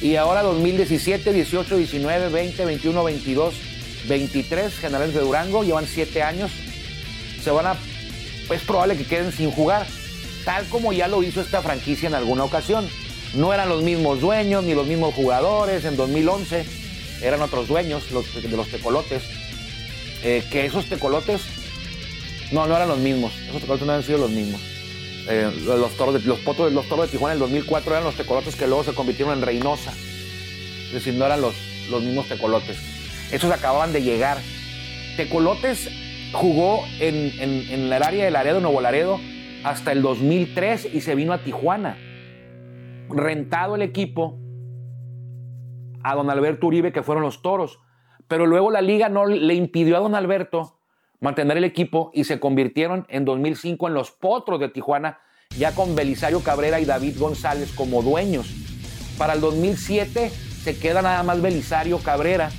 Y 0.00 0.16
ahora 0.16 0.42
2017, 0.42 1.32
18, 1.32 1.76
19, 1.76 2.28
20, 2.30 2.64
21, 2.64 3.04
22, 3.04 3.54
23 4.08 4.78
generales 4.78 5.14
de 5.14 5.20
Durango, 5.20 5.62
llevan 5.62 5.86
7 5.86 6.22
años. 6.22 6.50
Se 7.42 7.50
van 7.50 7.66
a, 7.66 7.76
es 8.52 8.62
probable 8.62 8.96
que 8.96 9.04
queden 9.04 9.30
sin 9.30 9.50
jugar, 9.50 9.86
tal 10.44 10.64
como 10.66 10.92
ya 10.92 11.06
lo 11.06 11.22
hizo 11.22 11.42
esta 11.42 11.60
franquicia 11.60 12.08
en 12.08 12.14
alguna 12.14 12.44
ocasión. 12.44 12.88
No 13.34 13.52
eran 13.52 13.68
los 13.68 13.82
mismos 13.82 14.20
dueños 14.20 14.64
ni 14.64 14.74
los 14.74 14.86
mismos 14.86 15.14
jugadores. 15.14 15.84
En 15.84 15.96
2011 15.96 16.64
eran 17.22 17.42
otros 17.42 17.68
dueños 17.68 18.10
los, 18.10 18.42
de 18.42 18.48
los 18.48 18.68
tecolotes. 18.68 19.22
Eh, 20.22 20.42
que 20.50 20.66
esos 20.66 20.86
tecolotes 20.86 21.42
no, 22.52 22.66
no 22.66 22.74
eran 22.74 22.88
los 22.88 22.98
mismos. 22.98 23.32
Esos 23.48 23.60
tecolotes 23.60 23.86
no 23.86 23.92
han 23.92 24.02
sido 24.02 24.18
los 24.18 24.30
mismos. 24.30 24.60
Eh, 25.32 25.48
los, 25.64 25.96
toros 25.96 26.14
de, 26.14 26.28
los 26.28 26.40
potos 26.40 26.72
los 26.72 26.88
toros 26.88 27.06
de 27.06 27.12
Tijuana 27.12 27.34
en 27.34 27.36
el 27.36 27.48
2004 27.48 27.92
eran 27.92 28.02
los 28.02 28.16
tecolotes 28.16 28.56
que 28.56 28.66
luego 28.66 28.82
se 28.82 28.94
convirtieron 28.94 29.38
en 29.38 29.44
Reynosa. 29.44 29.92
Es 29.92 30.92
decir, 30.92 31.14
no 31.14 31.24
eran 31.24 31.40
los, 31.40 31.54
los 31.88 32.02
mismos 32.02 32.26
tecolotes. 32.26 32.76
Esos 33.30 33.52
acababan 33.52 33.92
de 33.92 34.02
llegar. 34.02 34.38
Tecolotes 35.16 35.88
jugó 36.32 36.84
en, 36.98 37.40
en 37.40 37.92
el 37.92 38.02
área 38.02 38.24
de 38.24 38.32
Laredo, 38.32 38.60
Nuevo 38.60 38.80
Laredo, 38.80 39.20
hasta 39.62 39.92
el 39.92 40.02
2003 40.02 40.88
y 40.92 41.00
se 41.00 41.14
vino 41.14 41.32
a 41.32 41.38
Tijuana. 41.38 41.96
Rentado 43.08 43.76
el 43.76 43.82
equipo 43.82 44.36
a 46.02 46.16
don 46.16 46.28
Alberto 46.28 46.66
Uribe, 46.66 46.92
que 46.92 47.04
fueron 47.04 47.22
los 47.22 47.40
toros. 47.40 47.78
Pero 48.26 48.46
luego 48.46 48.72
la 48.72 48.80
liga 48.80 49.08
no 49.08 49.26
le 49.26 49.54
impidió 49.54 49.96
a 49.96 50.00
don 50.00 50.16
Alberto 50.16 50.79
mantener 51.20 51.56
el 51.58 51.64
equipo 51.64 52.10
y 52.14 52.24
se 52.24 52.40
convirtieron 52.40 53.06
en 53.08 53.24
2005 53.24 53.88
en 53.88 53.94
los 53.94 54.10
Potros 54.10 54.58
de 54.58 54.68
Tijuana, 54.68 55.20
ya 55.56 55.74
con 55.74 55.94
Belisario 55.94 56.40
Cabrera 56.40 56.80
y 56.80 56.84
David 56.84 57.18
González 57.18 57.72
como 57.72 58.02
dueños. 58.02 58.48
Para 59.18 59.34
el 59.34 59.40
2007 59.40 60.30
se 60.64 60.78
queda 60.78 61.02
nada 61.02 61.22
más 61.22 61.42
Belisario 61.42 61.98
Cabrera, 61.98 62.50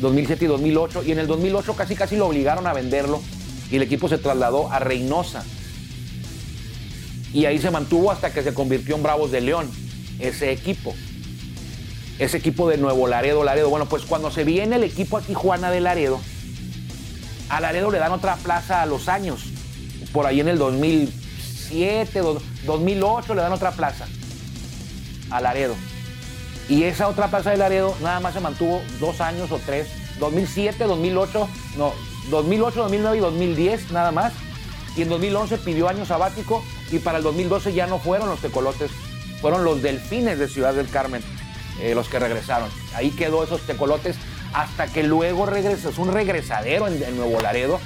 2007 0.00 0.44
y 0.44 0.48
2008, 0.48 1.02
y 1.04 1.12
en 1.12 1.18
el 1.20 1.26
2008 1.26 1.74
casi 1.74 1.94
casi 1.94 2.16
lo 2.16 2.26
obligaron 2.26 2.66
a 2.66 2.72
venderlo 2.72 3.20
y 3.70 3.76
el 3.76 3.82
equipo 3.82 4.08
se 4.08 4.18
trasladó 4.18 4.70
a 4.70 4.80
Reynosa. 4.80 5.44
Y 7.32 7.46
ahí 7.46 7.58
se 7.58 7.70
mantuvo 7.70 8.10
hasta 8.10 8.32
que 8.32 8.42
se 8.42 8.54
convirtió 8.54 8.94
en 8.96 9.02
Bravos 9.02 9.30
de 9.32 9.40
León, 9.40 9.70
ese 10.20 10.52
equipo. 10.52 10.94
Ese 12.18 12.36
equipo 12.36 12.68
de 12.68 12.76
Nuevo 12.76 13.08
Laredo, 13.08 13.42
Laredo. 13.42 13.70
Bueno, 13.70 13.86
pues 13.86 14.04
cuando 14.04 14.30
se 14.30 14.44
viene 14.44 14.76
el 14.76 14.84
equipo 14.84 15.16
a 15.16 15.20
Tijuana 15.20 15.72
de 15.72 15.80
Laredo, 15.80 16.20
a 17.48 17.60
Laredo 17.60 17.90
le 17.90 17.98
dan 17.98 18.12
otra 18.12 18.36
plaza 18.36 18.82
a 18.82 18.86
los 18.86 19.08
años. 19.08 19.44
Por 20.12 20.26
ahí 20.26 20.40
en 20.40 20.48
el 20.48 20.58
2007, 20.58 22.20
2008 22.66 23.34
le 23.34 23.42
dan 23.42 23.52
otra 23.52 23.72
plaza 23.72 24.06
a 25.30 25.40
Laredo. 25.40 25.74
Y 26.68 26.84
esa 26.84 27.08
otra 27.08 27.28
plaza 27.28 27.50
de 27.50 27.56
Laredo 27.56 27.94
nada 28.00 28.20
más 28.20 28.34
se 28.34 28.40
mantuvo 28.40 28.82
dos 29.00 29.20
años 29.20 29.50
o 29.52 29.58
tres. 29.58 29.88
2007, 30.18 30.84
2008, 30.84 31.48
no, 31.76 31.92
2008, 32.30 32.82
2009 32.82 33.16
y 33.16 33.20
2010 33.20 33.90
nada 33.90 34.12
más. 34.12 34.32
Y 34.96 35.02
en 35.02 35.08
2011 35.08 35.58
pidió 35.58 35.88
año 35.88 36.06
sabático 36.06 36.62
y 36.90 37.00
para 37.00 37.18
el 37.18 37.24
2012 37.24 37.72
ya 37.72 37.86
no 37.86 37.98
fueron 37.98 38.28
los 38.28 38.40
tecolotes, 38.40 38.92
fueron 39.40 39.64
los 39.64 39.82
delfines 39.82 40.38
de 40.38 40.46
Ciudad 40.46 40.72
del 40.72 40.88
Carmen 40.88 41.22
eh, 41.80 41.94
los 41.94 42.08
que 42.08 42.18
regresaron. 42.18 42.70
Ahí 42.94 43.10
quedó 43.10 43.42
esos 43.42 43.60
tecolotes 43.62 44.16
hasta 44.54 44.86
que 44.86 45.02
luego 45.02 45.46
regresó, 45.46 45.90
es 45.90 45.98
un 45.98 46.12
regresadero 46.12 46.86
en, 46.86 47.16
Nuevo 47.16 47.40
Laredo. 47.40 47.80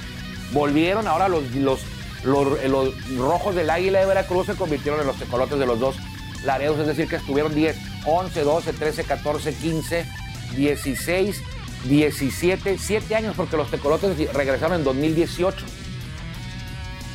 Volvieron, 0.51 1.07
ahora 1.07 1.27
los, 1.27 1.51
los, 1.55 1.81
los, 2.23 3.17
rojos 3.17 3.55
del 3.55 3.69
Águila 3.69 3.99
de 3.99 4.05
Veracruz 4.05 4.45
se 4.45 4.55
convirtieron 4.55 5.01
en 5.01 5.07
los 5.07 5.17
tecolotes 5.17 5.59
de 5.59 5.65
los 5.65 5.79
dos 5.79 5.95
Laredos, 6.43 6.79
es 6.79 6.87
decir, 6.87 7.09
que 7.09 7.17
estuvieron 7.17 7.53
10, 7.53 7.75
11, 8.05 8.41
12, 8.41 8.73
13, 8.73 9.03
14, 9.03 9.53
15, 9.53 10.05
16, 10.55 11.41
17, 11.85 12.77
7 12.77 13.15
años, 13.15 13.33
porque 13.35 13.57
los 13.57 13.69
tecolotes 13.69 14.31
regresaron 14.31 14.77
en 14.77 14.83
2018. 14.83 15.65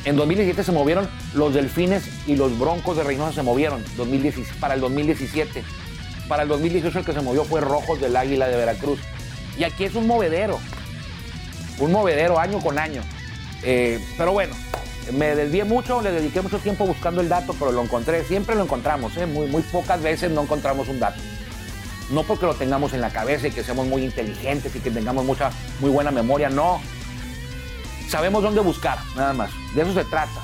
En 0.03 0.15
2017 0.15 0.63
se 0.63 0.71
movieron 0.71 1.09
los 1.33 1.53
Delfines 1.53 2.03
y 2.27 2.35
los 2.35 2.59
Broncos 2.59 2.97
de 2.97 3.03
Reynosa 3.03 3.33
se 3.33 3.41
movieron 3.41 3.83
para 4.59 4.75
el 4.75 4.81
2017. 4.81 5.63
Para 6.27 6.43
el 6.43 6.49
2018 6.49 6.99
el 6.99 7.05
que 7.05 7.13
se 7.13 7.21
movió 7.21 7.43
fue 7.45 7.61
Rojos 7.61 7.99
del 7.99 8.15
Águila 8.15 8.47
de 8.47 8.57
Veracruz. 8.57 8.99
Y 9.57 9.63
aquí 9.63 9.85
es 9.85 9.95
un 9.95 10.07
movedero. 10.07 10.59
Un 11.79 11.91
movedero 11.91 12.39
año 12.39 12.59
con 12.59 12.77
año. 12.79 13.01
Eh, 13.63 13.99
pero 14.17 14.31
bueno, 14.31 14.53
me 15.13 15.35
desvié 15.35 15.63
mucho, 15.63 16.01
le 16.01 16.11
dediqué 16.11 16.41
mucho 16.41 16.59
tiempo 16.59 16.85
buscando 16.85 17.21
el 17.21 17.29
dato, 17.29 17.55
pero 17.57 17.71
lo 17.71 17.83
encontré. 17.83 18.23
Siempre 18.23 18.55
lo 18.55 18.63
encontramos, 18.63 19.15
¿eh? 19.17 19.25
muy, 19.25 19.61
pocas 19.63 20.01
veces 20.01 20.31
no 20.31 20.41
encontramos 20.43 20.87
un 20.87 20.99
dato. 20.99 21.21
No 22.09 22.23
porque 22.23 22.45
lo 22.45 22.53
tengamos 22.53 22.93
en 22.93 23.01
la 23.01 23.09
cabeza 23.09 23.47
y 23.47 23.51
que 23.51 23.63
seamos 23.63 23.87
muy 23.87 24.03
inteligentes 24.03 24.75
y 24.75 24.79
que 24.79 24.91
tengamos 24.91 25.25
mucha, 25.25 25.49
muy 25.79 25.89
buena 25.89 26.11
memoria, 26.11 26.49
no 26.49 26.79
sabemos 28.09 28.43
dónde 28.43 28.61
buscar, 28.61 28.99
nada 29.15 29.33
más. 29.33 29.51
De 29.73 29.81
eso 29.81 29.93
se 29.93 30.05
trata. 30.05 30.41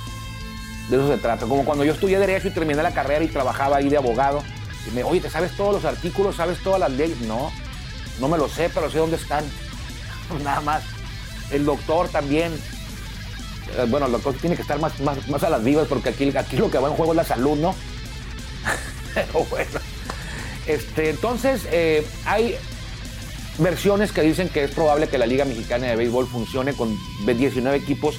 De 0.90 0.98
eso 0.98 1.08
se 1.08 1.18
trata. 1.18 1.46
Como 1.46 1.64
cuando 1.64 1.84
yo 1.84 1.94
estudié 1.94 2.20
Derecho 2.20 2.48
y 2.48 2.52
terminé 2.52 2.82
la 2.82 2.94
carrera 2.94 3.24
y 3.24 3.28
trabajaba 3.28 3.78
ahí 3.78 3.90
de 3.90 3.98
abogado. 3.98 4.44
Y 4.88 4.96
me, 4.96 5.04
oye, 5.04 5.22
¿te 5.22 5.30
sabes 5.30 5.56
todos 5.56 5.74
los 5.74 5.86
artículos? 5.86 6.36
¿Sabes 6.36 6.60
todas 6.64 6.80
las 6.80 6.92
leyes? 6.92 7.22
No, 7.22 7.52
no 8.22 8.28
me 8.30 8.38
lo 8.38 8.48
sé, 8.48 8.70
pero 8.74 8.90
sé 8.90 9.00
dónde 9.00 9.18
están. 9.18 9.44
nada 10.44 10.62
más. 10.62 10.84
El 11.52 11.66
doctor 11.66 12.08
también. 12.08 12.54
Eh, 13.78 13.86
bueno, 13.90 14.06
el 14.06 14.12
doctor 14.14 14.34
tiene 14.36 14.56
que 14.56 14.62
estar 14.62 14.80
más, 14.80 14.94
más, 15.02 15.44
a 15.44 15.50
las 15.50 15.64
vivas 15.64 15.88
porque 15.88 16.10
aquí, 16.10 16.32
aquí 16.38 16.56
lo 16.56 16.70
que 16.70 16.78
va 16.78 16.88
en 16.88 16.96
juego 16.96 17.12
es 17.14 17.18
la 17.18 17.24
salud, 17.26 17.58
¿no? 17.58 17.76
pero 19.14 19.46
bueno. 19.46 19.80
Este, 20.68 21.10
entonces, 21.10 21.64
eh, 21.72 22.06
hay 22.26 22.56
versiones 23.58 24.12
que 24.12 24.22
dicen 24.22 24.50
que 24.50 24.64
es 24.64 24.72
probable 24.72 25.08
que 25.08 25.18
la 25.18 25.26
Liga 25.26 25.44
Mexicana 25.44 25.88
de 25.88 25.96
Béisbol 25.96 26.28
funcione 26.28 26.74
con 26.74 26.96
19 27.26 27.78
equipos 27.78 28.16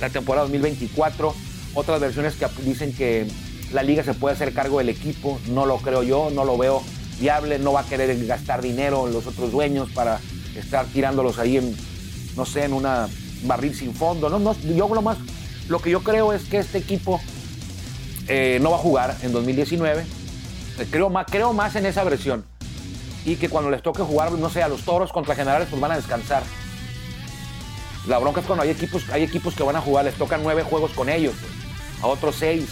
la 0.00 0.10
temporada 0.10 0.44
2024. 0.44 1.34
Otras 1.74 2.00
versiones 2.00 2.34
que 2.34 2.46
dicen 2.62 2.92
que 2.94 3.26
la 3.72 3.82
liga 3.82 4.02
se 4.02 4.14
puede 4.14 4.34
hacer 4.34 4.52
cargo 4.52 4.78
del 4.78 4.88
equipo. 4.88 5.38
No 5.48 5.66
lo 5.66 5.78
creo 5.78 6.02
yo, 6.02 6.30
no 6.32 6.44
lo 6.44 6.56
veo 6.56 6.82
viable. 7.18 7.58
No 7.58 7.72
va 7.72 7.80
a 7.80 7.86
querer 7.86 8.26
gastar 8.26 8.62
dinero 8.62 9.06
los 9.06 9.26
otros 9.26 9.52
dueños 9.52 9.90
para 9.90 10.20
estar 10.56 10.86
tirándolos 10.86 11.38
ahí 11.38 11.56
en, 11.56 11.76
no 12.36 12.46
sé, 12.46 12.64
en 12.64 12.72
una 12.72 13.08
barril 13.42 13.74
sin 13.74 13.94
fondo. 13.94 14.28
No, 14.28 14.38
no, 14.38 14.56
yo 14.62 14.88
lo 14.94 15.02
más, 15.02 15.18
lo 15.68 15.78
que 15.78 15.90
yo 15.90 16.02
creo 16.02 16.32
es 16.32 16.44
que 16.44 16.58
este 16.58 16.78
equipo 16.78 17.20
eh, 18.28 18.58
no 18.60 18.70
va 18.70 18.76
a 18.76 18.80
jugar 18.80 19.16
en 19.22 19.32
2019. 19.32 20.04
Creo 20.90 21.10
más, 21.10 21.26
creo 21.30 21.52
más 21.52 21.74
en 21.76 21.86
esa 21.86 22.04
versión 22.04 22.44
y 23.26 23.34
que 23.34 23.48
cuando 23.48 23.70
les 23.70 23.82
toque 23.82 24.02
jugar, 24.02 24.30
no 24.32 24.48
sé, 24.48 24.62
a 24.62 24.68
los 24.68 24.82
toros 24.82 25.10
contra 25.12 25.34
generales, 25.34 25.66
pues 25.68 25.82
van 25.82 25.90
a 25.90 25.96
descansar. 25.96 26.44
La 28.06 28.18
bronca 28.18 28.40
es 28.40 28.46
cuando 28.46 28.62
hay 28.62 28.70
equipos, 28.70 29.02
hay 29.10 29.24
equipos 29.24 29.54
que 29.54 29.64
van 29.64 29.74
a 29.74 29.80
jugar, 29.80 30.04
les 30.04 30.14
tocan 30.14 30.42
nueve 30.44 30.62
juegos 30.62 30.92
con 30.92 31.08
ellos, 31.08 31.34
a 32.02 32.06
otros 32.06 32.36
seis, 32.36 32.68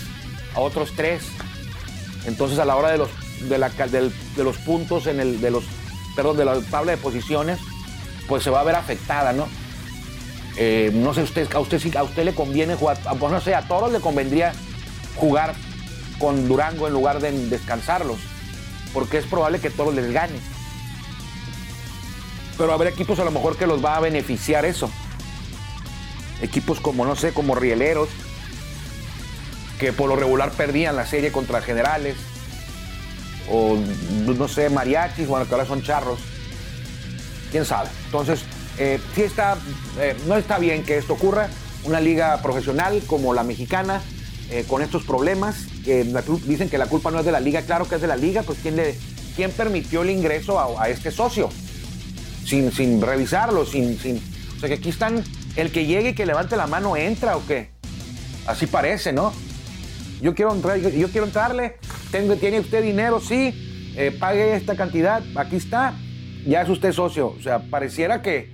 a 0.54 0.60
otros 0.60 0.92
tres. 0.94 1.24
Entonces 2.24 2.60
a 2.60 2.64
la 2.64 2.76
hora 2.76 2.92
de 2.92 2.98
los, 2.98 3.10
de, 3.48 3.58
la, 3.58 3.68
de 3.68 4.44
los 4.44 4.56
puntos 4.58 5.06
en 5.06 5.20
el, 5.20 5.40
de 5.40 5.50
los, 5.50 5.64
perdón, 6.16 6.36
de 6.36 6.44
la 6.44 6.60
tabla 6.62 6.92
de 6.92 6.98
posiciones, 6.98 7.58
pues 8.28 8.42
se 8.42 8.50
va 8.50 8.60
a 8.60 8.64
ver 8.64 8.74
afectada, 8.74 9.32
¿no? 9.32 9.48
Eh, 10.56 10.90
no 10.94 11.14
sé 11.14 11.22
usted, 11.22 11.52
a 11.52 11.58
usted 11.58 11.96
a 11.96 12.02
usted 12.04 12.24
le 12.24 12.34
conviene 12.34 12.76
jugar, 12.76 12.98
pues 13.18 13.32
no 13.32 13.40
sé, 13.40 13.54
a 13.54 13.66
toros 13.66 13.90
le 13.90 14.00
convendría 14.00 14.52
jugar 15.16 15.54
con 16.18 16.46
Durango 16.46 16.86
en 16.86 16.92
lugar 16.92 17.20
de 17.20 17.32
descansarlos 17.48 18.18
porque 18.94 19.18
es 19.18 19.26
probable 19.26 19.58
que 19.58 19.68
todos 19.68 19.92
les 19.92 20.10
gane. 20.12 20.38
Pero 22.56 22.72
habrá 22.72 22.88
equipos 22.88 23.18
a 23.18 23.24
lo 23.24 23.32
mejor 23.32 23.58
que 23.58 23.66
los 23.66 23.84
va 23.84 23.96
a 23.96 24.00
beneficiar 24.00 24.64
eso. 24.64 24.88
Equipos 26.40 26.78
como, 26.78 27.04
no 27.04 27.16
sé, 27.16 27.34
como 27.34 27.56
Rieleros, 27.56 28.08
que 29.80 29.92
por 29.92 30.08
lo 30.08 30.14
regular 30.14 30.52
perdían 30.52 30.94
la 30.94 31.04
serie 31.04 31.32
contra 31.32 31.60
Generales, 31.60 32.16
o 33.50 33.76
no 33.76 34.48
sé, 34.48 34.70
Mariachis, 34.70 35.26
bueno, 35.26 35.46
que 35.46 35.54
ahora 35.54 35.66
son 35.66 35.82
charros. 35.82 36.18
Quién 37.50 37.64
sabe. 37.64 37.88
Entonces, 38.06 38.40
eh, 38.78 39.00
sí 39.14 39.22
está, 39.22 39.56
eh, 40.00 40.16
no 40.26 40.36
está 40.36 40.58
bien 40.58 40.82
que 40.84 40.98
esto 40.98 41.14
ocurra. 41.14 41.48
Una 41.84 42.00
liga 42.00 42.40
profesional 42.42 43.02
como 43.06 43.34
la 43.34 43.44
mexicana 43.44 44.00
eh, 44.50 44.64
con 44.66 44.82
estos 44.82 45.04
problemas. 45.04 45.66
dicen 46.46 46.68
que 46.68 46.78
la 46.78 46.86
culpa 46.86 47.10
no 47.10 47.20
es 47.20 47.26
de 47.26 47.32
la 47.32 47.40
liga, 47.40 47.62
claro 47.62 47.88
que 47.88 47.96
es 47.96 48.00
de 48.00 48.06
la 48.08 48.16
liga, 48.16 48.42
pues 48.42 48.58
¿quién, 48.62 48.76
le, 48.76 48.98
quién 49.36 49.50
permitió 49.50 50.02
el 50.02 50.10
ingreso 50.10 50.58
a, 50.78 50.88
este 50.88 51.10
socio? 51.10 51.50
Sin, 52.46 52.72
sin 52.72 53.00
revisarlo, 53.00 53.64
sin, 53.64 53.98
sin... 53.98 54.20
O 54.56 54.60
sea 54.60 54.68
que 54.68 54.76
aquí 54.76 54.90
están, 54.90 55.22
el 55.56 55.72
que 55.72 55.86
llegue 55.86 56.10
y 56.10 56.14
que 56.14 56.26
levante 56.26 56.56
la 56.56 56.66
mano 56.66 56.96
entra 56.96 57.36
o 57.36 57.46
qué. 57.46 57.70
Así 58.46 58.66
parece, 58.66 59.12
¿no? 59.12 59.32
Yo 60.20 60.34
quiero, 60.34 60.54
entrar, 60.54 60.78
yo, 60.78 61.08
quiero 61.08 61.26
entrarle, 61.26 61.76
tengo, 62.14 62.36
tiene 62.36 62.60
usted 62.60 62.80
dinero, 62.80 63.18
sí, 63.18 63.92
eh, 63.96 64.16
pague 64.16 64.54
esta 64.54 64.76
cantidad, 64.76 65.20
aquí 65.34 65.56
está, 65.56 65.94
ya 66.46 66.62
es 66.62 66.68
usted 66.68 66.92
socio. 66.92 67.34
O 67.36 67.40
sea, 67.40 67.58
pareciera 67.58 68.22
que, 68.22 68.52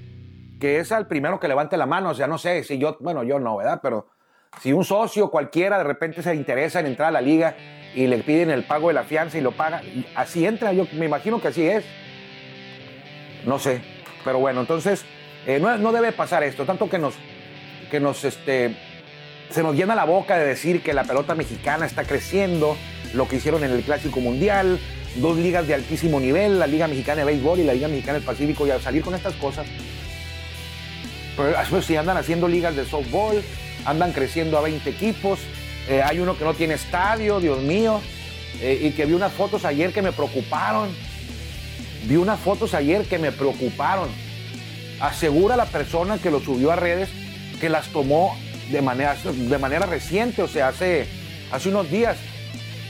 que 0.59 0.79
es 0.79 0.90
al 0.92 1.09
primero 1.09 1.38
que 1.38 1.46
levante 1.46 1.77
la 1.77 1.85
mano, 1.85 2.09
o 2.09 2.14
sea, 2.14 2.27
no 2.27 2.38
sé, 2.38 2.64
si 2.64 2.79
yo, 2.79 2.96
bueno, 3.01 3.23
yo 3.23 3.38
no, 3.38 3.59
¿verdad? 3.59 3.81
Pero 3.83 4.09
si 4.62 4.73
un 4.73 4.83
socio 4.83 5.31
cualquiera 5.31 5.77
de 5.77 5.85
repente 5.85 6.23
se 6.23 6.35
interesa 6.35 6.81
en 6.81 6.87
entrar 6.87 7.09
a 7.09 7.12
la 7.12 7.20
liga 7.20 7.55
y 7.94 8.07
le 8.07 8.16
piden 8.20 8.49
el 8.49 8.64
pago 8.64 8.88
de 8.88 8.94
la 8.94 9.03
fianza 9.03 9.37
y 9.37 9.42
lo 9.42 9.53
paga. 9.53 9.83
así 10.14 10.46
entra, 10.46 10.73
yo 10.73 10.87
me 10.94 11.05
imagino 11.05 11.38
que 11.38 11.49
así 11.49 11.66
es. 11.66 11.85
No 13.44 13.59
sé, 13.59 13.83
pero 14.25 14.38
bueno, 14.38 14.62
entonces 14.62 15.05
eh, 15.46 15.61
no, 15.61 15.92
debe 15.92 16.12
pasar 16.12 16.42
esto, 16.44 16.64
tanto 16.64 16.88
que 16.88 16.99
nos, 16.99 17.12
que 17.90 18.01
nos, 18.01 18.25
este, 18.25 18.75
se 19.51 19.62
nos 19.62 19.77
llena 19.77 19.94
la 19.94 20.07
boca 20.07 20.38
de 20.38 20.46
decir 20.46 20.83
que 20.83 20.94
la 20.94 21.05
pelota 21.05 21.35
mexicana 21.35 21.85
está 21.85 22.05
creciendo, 22.05 22.75
lo 23.14 23.29
que 23.29 23.37
hicieron 23.37 23.64
en 23.64 23.73
el 23.73 23.83
Clásico 23.83 24.20
Mundial, 24.20 24.79
dos 25.16 25.37
ligas 25.37 25.66
de 25.66 25.75
altísimo 25.75 26.20
nivel, 26.20 26.59
la 26.59 26.66
Liga 26.66 26.87
Mexicana 26.87 27.20
de 27.20 27.25
Béisbol 27.25 27.61
y 27.61 27.64
la 27.64 27.75
Liga 27.75 27.88
Mexicana 27.88 28.14
del 28.14 28.23
Pacífico, 28.23 28.66
y 28.66 28.70
al 28.70 28.81
salir 28.81 29.03
con 29.03 29.14
estas 29.14 29.35
cosas, 29.35 29.66
pues 31.37 31.85
si 31.87 31.96
andan 31.96 32.16
haciendo 32.16 32.49
ligas 32.49 32.77
de 32.77 32.85
softball, 32.85 33.42
andan 33.85 34.12
creciendo 34.12 34.59
a 34.59 34.61
20 34.62 34.88
equipos, 34.90 35.38
eh, 35.88 36.03
hay 36.05 36.20
uno 36.20 36.37
que 36.37 36.44
no 36.44 36.55
tiene 36.55 36.75
estadio, 36.75 37.40
Dios 37.40 37.61
mío, 37.61 38.01
eh, 38.61 38.79
y 38.83 38.90
que 38.90 39.07
vi 39.07 39.14
unas 39.14 39.33
fotos 39.33 39.64
ayer 39.64 39.92
que 39.92 40.03
me 40.03 40.12
preocuparon, 40.12 40.88
vi 42.07 42.16
unas 42.16 42.38
fotos 42.38 42.75
ayer 42.75 43.05
que 43.05 43.18
me 43.18 43.33
preocuparon. 43.33 44.09
Asegura 45.01 45.57
la 45.57 45.64
persona 45.64 46.18
que 46.18 46.31
lo 46.31 46.40
subió 46.40 46.70
a 46.73 46.77
redes 46.77 47.09
que 47.61 47.68
las 47.68 47.88
tomó 47.88 48.37
de 48.70 48.83
manera, 48.83 49.16
de 49.25 49.59
manera 49.59 49.87
reciente, 49.87 50.42
o 50.42 50.49
sea, 50.49 50.68
hace, 50.68 51.07
hace 51.51 51.68
unos 51.68 51.90
días. 51.90 52.16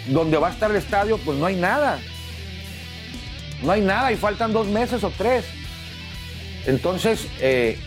Donde 0.09 0.39
va 0.39 0.49
a 0.49 0.51
estar 0.51 0.71
el 0.71 0.77
estadio, 0.77 1.19
pues 1.19 1.39
no 1.39 1.47
hay 1.47 1.57
nada. 1.57 1.99
No 3.63 3.73
hay 3.73 3.83
nada 3.83 4.11
y 4.13 4.17
faltan 4.17 4.53
dos 4.53 4.67
meses 4.67 5.05
o 5.05 5.11
tres. 5.11 5.45
Entonces, 6.67 7.29
eh, 7.41 7.79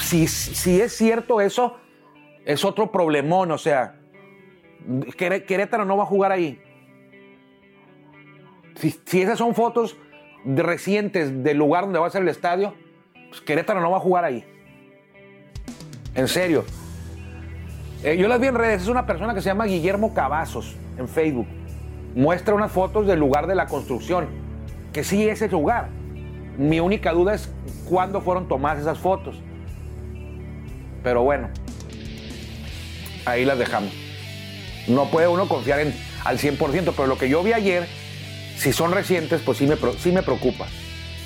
si, 0.00 0.26
si 0.26 0.80
es 0.80 0.96
cierto 0.96 1.40
eso, 1.40 1.76
es 2.44 2.64
otro 2.64 2.90
problemón. 2.90 3.52
O 3.52 3.58
sea, 3.58 3.96
Querétaro 5.16 5.84
no 5.84 5.96
va 5.96 6.02
a 6.02 6.06
jugar 6.06 6.32
ahí. 6.32 6.60
Si, 8.76 9.22
esas 9.22 9.38
son 9.38 9.54
fotos 9.54 9.96
recientes 10.44 11.44
del 11.44 11.56
lugar 11.56 11.84
donde 11.84 12.00
va 12.00 12.08
a 12.08 12.10
ser 12.10 12.22
el 12.22 12.28
estadio, 12.28 12.74
pues 13.28 13.40
Querétaro 13.40 13.80
no 13.80 13.90
va 13.90 13.98
a 13.98 14.00
jugar 14.00 14.24
ahí. 14.24 14.44
En 16.14 16.28
serio. 16.28 16.64
Eh, 18.02 18.16
yo 18.16 18.28
las 18.28 18.40
vi 18.40 18.48
en 18.48 18.54
redes. 18.54 18.82
Es 18.82 18.88
una 18.88 19.06
persona 19.06 19.34
que 19.34 19.40
se 19.40 19.46
llama 19.46 19.64
Guillermo 19.64 20.12
Cavazos 20.12 20.76
en 20.98 21.08
Facebook. 21.08 21.46
Muestra 22.14 22.54
unas 22.54 22.70
fotos 22.70 23.06
del 23.06 23.18
lugar 23.18 23.46
de 23.46 23.54
la 23.54 23.66
construcción. 23.66 24.28
Que 24.92 25.04
sí 25.04 25.28
es 25.28 25.42
el 25.42 25.50
lugar. 25.50 25.88
Mi 26.56 26.80
única 26.80 27.12
duda 27.12 27.34
es 27.34 27.48
cuándo 27.88 28.20
fueron 28.20 28.48
tomadas 28.48 28.80
esas 28.80 28.98
fotos. 28.98 29.36
Pero 31.02 31.22
bueno, 31.22 31.48
ahí 33.26 33.44
las 33.44 33.58
dejamos. 33.58 33.92
No 34.88 35.10
puede 35.10 35.28
uno 35.28 35.48
confiar 35.48 35.80
en, 35.80 35.94
al 36.24 36.38
100%, 36.38 36.92
pero 36.96 37.06
lo 37.06 37.18
que 37.18 37.28
yo 37.28 37.42
vi 37.42 37.52
ayer, 37.52 37.86
si 38.56 38.72
son 38.72 38.92
recientes, 38.92 39.40
pues 39.42 39.58
sí 39.58 39.66
me, 39.66 39.76
sí 39.98 40.12
me 40.12 40.22
preocupa. 40.22 40.66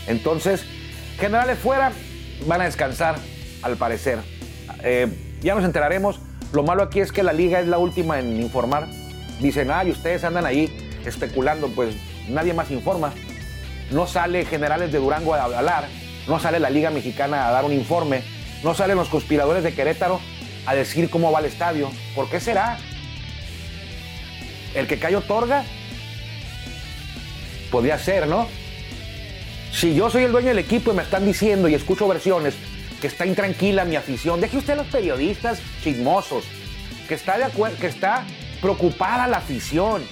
Entonces, 0.06 0.64
generales 1.18 1.58
fuera, 1.58 1.92
van 2.46 2.62
a 2.62 2.64
descansar, 2.64 3.16
al 3.62 3.76
parecer. 3.76 4.18
Eh, 4.82 5.08
ya 5.40 5.54
nos 5.54 5.64
enteraremos. 5.64 6.20
Lo 6.52 6.62
malo 6.62 6.82
aquí 6.82 7.00
es 7.00 7.12
que 7.12 7.22
la 7.22 7.32
liga 7.32 7.60
es 7.60 7.66
la 7.66 7.78
última 7.78 8.18
en 8.18 8.40
informar. 8.40 8.88
Dicen, 9.40 9.70
ay, 9.70 9.90
ustedes 9.90 10.24
andan 10.24 10.46
ahí 10.46 10.70
especulando, 11.04 11.68
pues 11.68 11.94
nadie 12.28 12.54
más 12.54 12.70
informa. 12.70 13.12
No 13.90 14.06
sale 14.06 14.44
Generales 14.44 14.92
de 14.92 14.98
Durango 14.98 15.34
a 15.34 15.44
hablar, 15.44 15.88
no 16.26 16.38
sale 16.38 16.58
la 16.60 16.70
Liga 16.70 16.90
Mexicana 16.90 17.48
a 17.48 17.52
dar 17.52 17.64
un 17.64 17.72
informe, 17.72 18.22
no 18.62 18.74
salen 18.74 18.96
los 18.96 19.08
conspiradores 19.08 19.62
de 19.62 19.72
Querétaro 19.72 20.20
a 20.66 20.74
decir 20.74 21.08
cómo 21.08 21.32
va 21.32 21.40
el 21.40 21.46
estadio. 21.46 21.90
¿Por 22.14 22.28
qué 22.28 22.40
será? 22.40 22.78
El 24.74 24.86
que 24.86 24.98
cayó 24.98 25.18
otorga. 25.18 25.64
Podría 27.70 27.98
ser, 27.98 28.26
¿no? 28.26 28.48
Si 29.72 29.94
yo 29.94 30.10
soy 30.10 30.24
el 30.24 30.32
dueño 30.32 30.48
del 30.48 30.58
equipo 30.58 30.92
y 30.92 30.94
me 30.94 31.02
están 31.02 31.24
diciendo 31.24 31.68
y 31.68 31.74
escucho 31.74 32.08
versiones 32.08 32.54
que 33.00 33.06
está 33.06 33.26
intranquila 33.26 33.84
mi 33.84 33.96
afición, 33.96 34.40
deje 34.40 34.58
usted 34.58 34.72
a 34.72 34.76
los 34.76 34.86
periodistas 34.88 35.60
chismosos, 35.82 36.44
que 37.06 37.14
está, 37.14 37.38
de 37.38 37.46
que 37.80 37.86
está 37.86 38.24
preocupada 38.60 39.26
la 39.26 39.38
afición, 39.38 40.02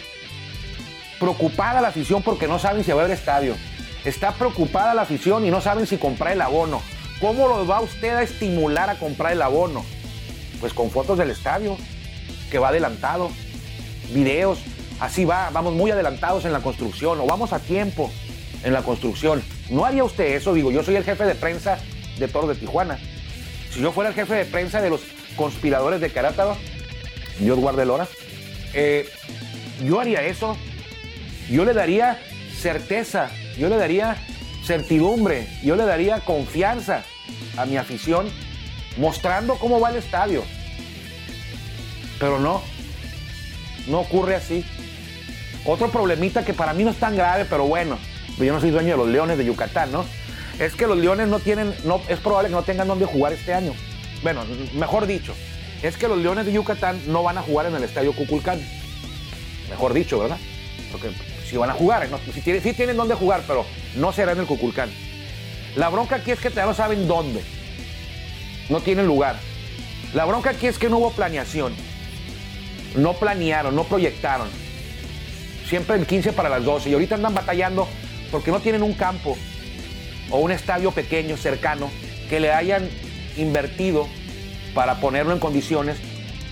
preocupada 1.19 1.81
la 1.81 1.89
afición 1.89 2.23
porque 2.23 2.47
no 2.47 2.59
saben 2.59 2.85
si 2.85 2.93
va 2.93 3.01
a 3.01 3.05
haber 3.05 3.17
estadio, 3.17 3.55
está 4.05 4.33
preocupada 4.33 4.95
la 4.95 5.03
afición 5.03 5.45
y 5.45 5.51
no 5.51 5.61
saben 5.61 5.87
si 5.87 5.97
comprar 5.97 6.33
el 6.33 6.41
abono. 6.41 6.83
¿Cómo 7.21 7.49
los 7.49 7.69
va 7.69 7.81
usted 7.81 8.15
a 8.15 8.23
estimular 8.23 8.91
a 8.91 8.99
comprar 8.99 9.33
el 9.33 9.43
abono? 9.43 9.85
Pues 10.61 10.73
con 10.73 10.91
fotos 10.91 11.19
del 11.19 11.31
estadio, 11.31 11.77
que 12.51 12.59
va 12.59 12.69
adelantado, 12.69 13.31
videos, 14.13 14.59
así 15.01 15.25
va, 15.25 15.51
vamos 15.51 15.75
muy 15.75 15.91
adelantados 15.91 16.45
en 16.45 16.53
la 16.53 16.61
construcción 16.61 17.21
o 17.21 17.27
vamos 17.27 17.53
a 17.53 17.59
tiempo 17.59 18.11
en 18.63 18.73
la 18.73 18.83
construcción. 18.83 19.43
¿No 19.71 19.85
haría 19.85 20.05
usted 20.05 20.37
eso? 20.37 20.55
Digo, 20.55 20.71
yo 20.71 20.83
soy 20.83 20.97
el 20.97 21.05
jefe 21.05 21.25
de 21.25 21.35
prensa 21.35 21.79
de 22.19 22.29
Toro 22.29 22.47
de 22.47 22.55
Tijuana. 22.55 22.99
Si 23.71 23.81
yo 23.81 23.93
fuera 23.93 24.11
el 24.11 24.15
jefe 24.15 24.35
de 24.35 24.45
prensa 24.45 24.81
de 24.81 24.91
los 24.91 25.03
conspiradores 25.37 26.01
de 26.01 26.11
Carátaro, 26.11 26.57
Dios 27.39 27.59
guarde 27.59 27.83
el 27.83 27.91
hora, 27.91 28.09
eh, 28.77 29.09
yo 29.85 30.01
haría 30.01 30.23
eso. 30.23 30.57
Yo 31.51 31.65
le 31.65 31.73
daría 31.75 32.21
certeza, 32.57 33.31
yo 33.59 33.69
le 33.69 33.77
daría 33.77 34.17
certidumbre, 34.65 35.47
yo 35.63 35.77
le 35.77 35.85
daría 35.85 36.21
confianza 36.21 37.05
a 37.57 37.67
mi 37.67 37.77
afición 37.77 38.29
mostrando 38.97 39.55
cómo 39.57 39.81
va 39.81 39.91
el 39.91 39.97
estadio. 39.97 40.45
Pero 42.19 42.39
no, 42.39 42.63
no 43.87 44.01
ocurre 44.01 44.35
así. 44.35 44.65
Otro 45.65 45.91
problemita 45.91 46.45
que 46.45 46.53
para 46.53 46.73
mí 46.73 46.85
no 46.85 46.91
es 46.91 46.97
tan 46.97 47.17
grave, 47.17 47.47
pero 47.49 47.67
bueno, 47.67 47.99
yo 48.39 48.53
no 48.53 48.61
soy 48.61 48.71
dueño 48.71 48.93
de 48.93 48.97
los 48.97 49.09
Leones 49.09 49.39
de 49.39 49.45
Yucatán, 49.45 49.93
¿no? 49.93 50.05
Es 50.59 50.75
que 50.75 50.87
los 50.87 50.99
Leones 50.99 51.29
no 51.29 51.39
tienen, 51.39 51.75
no, 51.85 52.01
es 52.09 52.19
probable 52.19 52.49
que 52.49 52.55
no 52.55 52.63
tengan 52.63 52.89
dónde 52.89 53.05
jugar 53.07 53.33
este 53.33 53.55
año. 53.55 53.73
Bueno, 54.23 54.45
mejor 54.75 55.07
dicho, 55.07 55.35
es 55.83 55.97
que 55.97 56.09
los 56.09 56.19
Leones 56.19 56.47
de 56.47 56.53
Yucatán 56.53 57.01
no 57.07 57.23
van 57.23 57.39
a 57.39 57.43
jugar 57.43 57.67
en 57.67 57.75
el 57.75 57.85
Estadio 57.85 58.13
Cuculcán. 58.13 58.61
Mejor 59.69 59.93
dicho, 59.93 60.19
¿verdad? 60.19 60.39
Porque 60.91 61.11
si 61.49 61.57
van 61.57 61.71
a 61.71 61.75
jugar, 61.75 62.09
¿no? 62.09 62.19
si 62.33 62.41
tienen, 62.41 62.97
dónde 62.97 63.15
jugar, 63.15 63.43
pero 63.47 63.65
no 63.97 64.13
será 64.13 64.33
en 64.33 64.41
el 64.41 64.47
Cuculcán. 64.47 64.91
La 65.77 65.89
bronca 65.89 66.17
aquí 66.17 66.31
es 66.31 66.41
que 66.41 66.51
todavía 66.51 66.71
no 66.71 66.77
saben 66.77 67.07
dónde. 67.07 67.43
No 68.69 68.81
tienen 68.81 69.07
lugar. 69.07 69.37
La 70.15 70.25
bronca 70.25 70.51
aquí 70.51 70.67
es 70.67 70.79
que 70.79 70.89
no 70.89 70.99
hubo 70.99 71.13
planeación. 71.13 71.75
No 72.97 73.13
planearon, 73.15 73.77
no 73.77 73.85
proyectaron. 73.85 74.49
Siempre 75.69 75.97
el 75.97 76.07
15 76.07 76.33
para 76.33 76.49
las 76.49 76.65
12. 76.65 76.91
Y 76.91 76.95
ahorita 76.95 77.17
andan 77.17 77.35
batallando 77.35 77.87
porque 78.31 78.51
no 78.51 78.61
tienen 78.61 78.83
un 78.83 78.95
campo 78.95 79.37
o 80.31 80.39
un 80.39 80.51
estadio 80.51 80.91
pequeño, 80.91 81.37
cercano, 81.37 81.91
que 82.29 82.41
le 82.41 82.53
hayan 82.53 82.89
invertido 83.37 84.09
para 84.77 84.97
ponerlo 84.97 85.33
en 85.33 85.41
condiciones 85.41 85.99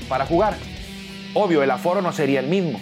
para 0.08 0.24
jugar. 0.24 0.54
Obvio, 1.34 1.62
el 1.62 1.70
aforo 1.70 2.00
no 2.00 2.10
sería 2.10 2.40
el 2.40 2.48
mismo. 2.48 2.80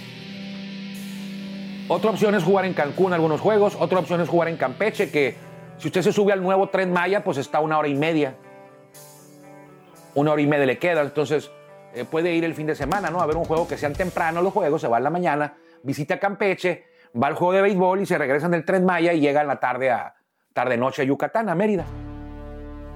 Otra 1.88 2.12
opción 2.12 2.37
es 2.37 2.44
jugar 2.44 2.64
en 2.64 2.74
Cancún 2.74 3.12
algunos 3.12 3.40
juegos, 3.40 3.76
otra 3.78 3.98
opción 3.98 4.20
es 4.20 4.28
jugar 4.28 4.48
en 4.48 4.57
Campeche, 4.57 5.11
que 5.11 5.35
si 5.78 5.88
usted 5.88 6.02
se 6.02 6.12
sube 6.12 6.33
al 6.33 6.40
nuevo 6.42 6.68
tren 6.68 6.92
Maya, 6.92 7.24
pues 7.24 7.38
está 7.38 7.59
una 7.59 7.76
hora 7.76 7.88
y 7.88 7.94
media. 7.96 8.37
Una 10.14 10.31
hora 10.31 10.40
y 10.40 10.46
media 10.46 10.64
le 10.64 10.78
queda, 10.78 11.02
entonces 11.02 11.50
eh, 11.92 12.05
puede 12.05 12.33
ir 12.35 12.44
el 12.44 12.55
fin 12.55 12.68
de 12.68 12.76
semana, 12.76 13.11
¿no? 13.11 13.20
A 13.20 13.26
ver 13.26 13.37
un 13.37 13.44
juego 13.44 13.66
que 13.66 13.76
sean 13.76 13.94
temprano 13.94 14.42
los 14.42 14.52
juegos, 14.52 14.81
se 14.81 14.87
va 14.87 14.98
en 14.98 15.05
la 15.05 15.11
mañana, 15.11 15.57
visita 15.83 16.20
Campeche, 16.20 16.85
va 17.20 17.26
al 17.26 17.35
juego 17.35 17.55
de 17.55 17.62
béisbol 17.62 18.00
y 18.00 18.07
se 18.07 18.16
regresan 18.16 18.52
del 18.52 18.64
tren 18.64 18.85
Maya 18.85 19.12
y 19.12 19.18
llega 19.18 19.40
en 19.40 19.48
la 19.48 19.59
tarde 19.59 19.90
a 19.90 20.14
tarde 20.52 20.76
noche 20.76 21.02
a 21.02 21.05
Yucatán, 21.05 21.48
a 21.48 21.57
Mérida. 21.57 21.85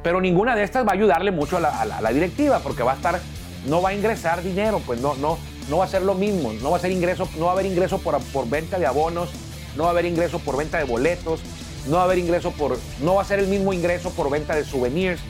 Pero 0.07 0.21
ninguna 0.21 0.55
de 0.55 0.63
estas 0.63 0.87
va 0.87 0.93
a 0.93 0.95
ayudarle 0.95 1.33
mucho 1.33 1.57
a 1.57 1.61
la, 1.61 2.13
directiva 2.13 2.61
porque 2.61 2.85
va 2.85 2.93
a 2.93 2.95
estar, 2.95 3.21
no 3.67 3.83
va 3.83 3.89
a 3.89 3.93
ingresar 3.93 4.41
dinero, 4.41 4.81
pues 4.87 5.01
no, 5.01 5.17
no, 5.17 5.37
no 5.69 5.79
va 5.79 5.85
a 5.85 5.89
ser 5.89 6.03
lo 6.03 6.15
mismo, 6.15 6.53
no 6.63 6.71
va 6.71 6.77
a 6.77 6.81
ser 6.81 6.93
ingreso, 6.93 7.29
no 7.37 7.47
va 7.47 7.51
a 7.51 7.55
haber 7.55 7.67
ingreso 7.67 7.99
por, 7.99 8.23
por 8.27 8.49
venta 8.49 8.79
de 8.79 8.87
abonos, 8.87 9.31
no 9.77 9.83
va 9.83 9.89
a 9.89 9.91
haber 9.91 10.05
ingreso 10.05 10.39
por 10.39 10.57
venta 10.57 10.79
de 10.79 10.85
boletos, 10.85 11.41
no 11.89 11.97
va 11.97 12.03
a 12.03 12.05
haber 12.05 12.19
ingreso 12.19 12.53
por, 12.53 12.79
no 13.01 13.17
va 13.17 13.23
a 13.23 13.25
ser 13.25 13.41
el 13.41 13.49
mismo 13.49 13.73
ingreso 13.73 14.11
por 14.11 14.31
venta 14.31 14.55
de 14.55 14.65
souvenirs, 14.65 15.21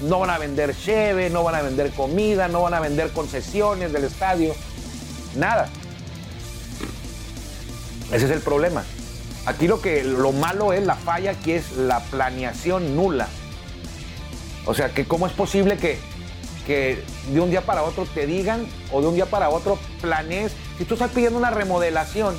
no 0.00 0.20
van 0.20 0.30
a 0.30 0.38
vender 0.38 0.74
cheve, 0.74 1.28
no 1.28 1.44
van 1.44 1.56
a 1.56 1.60
vender 1.60 1.90
comida, 1.90 2.48
no 2.48 2.62
van 2.62 2.72
a 2.72 2.80
vender 2.80 3.10
concesiones 3.10 3.92
del 3.92 4.04
estadio, 4.04 4.54
nada. 5.36 5.68
Ese 8.10 8.24
es 8.24 8.30
el 8.30 8.40
problema. 8.40 8.82
Aquí 9.44 9.68
lo 9.68 9.82
que 9.82 10.02
lo 10.02 10.32
malo 10.32 10.72
es 10.72 10.86
la 10.86 10.94
falla 10.94 11.34
que 11.34 11.56
es 11.56 11.76
la 11.76 12.00
planeación 12.00 12.96
nula. 12.96 13.28
O 14.66 14.74
sea, 14.74 14.90
que 14.90 15.04
cómo 15.04 15.26
es 15.26 15.32
posible 15.32 15.76
que, 15.76 15.98
que 16.66 17.02
de 17.32 17.40
un 17.40 17.50
día 17.50 17.62
para 17.62 17.82
otro 17.82 18.06
te 18.06 18.26
digan 18.26 18.66
o 18.92 19.00
de 19.00 19.08
un 19.08 19.14
día 19.14 19.26
para 19.26 19.50
otro 19.50 19.78
planees. 20.00 20.52
Si 20.78 20.84
tú 20.84 20.94
estás 20.94 21.10
pidiendo 21.10 21.38
una 21.38 21.50
remodelación 21.50 22.36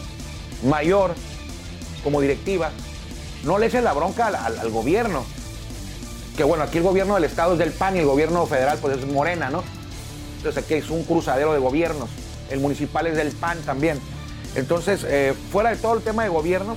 mayor 0.65 1.15
como 2.03 2.21
directiva, 2.21 2.71
no 3.43 3.57
le 3.57 3.67
eches 3.67 3.83
la 3.83 3.93
bronca 3.93 4.27
al 4.27 4.69
gobierno 4.69 5.25
que 6.36 6.43
bueno, 6.43 6.63
aquí 6.63 6.79
el 6.79 6.83
gobierno 6.83 7.15
del 7.15 7.25
estado 7.25 7.53
es 7.53 7.59
del 7.59 7.71
PAN 7.71 7.95
y 7.95 7.99
el 7.99 8.05
gobierno 8.05 8.45
federal 8.45 8.79
pues 8.81 8.97
es 8.97 9.05
Morena, 9.05 9.49
¿no? 9.49 9.63
Entonces 10.38 10.63
aquí 10.63 10.73
es 10.75 10.89
un 10.89 11.03
cruzadero 11.03 11.53
de 11.53 11.59
gobiernos. 11.59 12.09
El 12.49 12.59
municipal 12.59 13.07
es 13.07 13.15
del 13.15 13.31
PAN 13.31 13.59
también. 13.62 13.99
Entonces, 14.55 15.05
eh, 15.07 15.33
fuera 15.51 15.69
de 15.69 15.77
todo 15.77 15.95
el 15.95 16.01
tema 16.01 16.23
de 16.23 16.29
gobierno, 16.29 16.75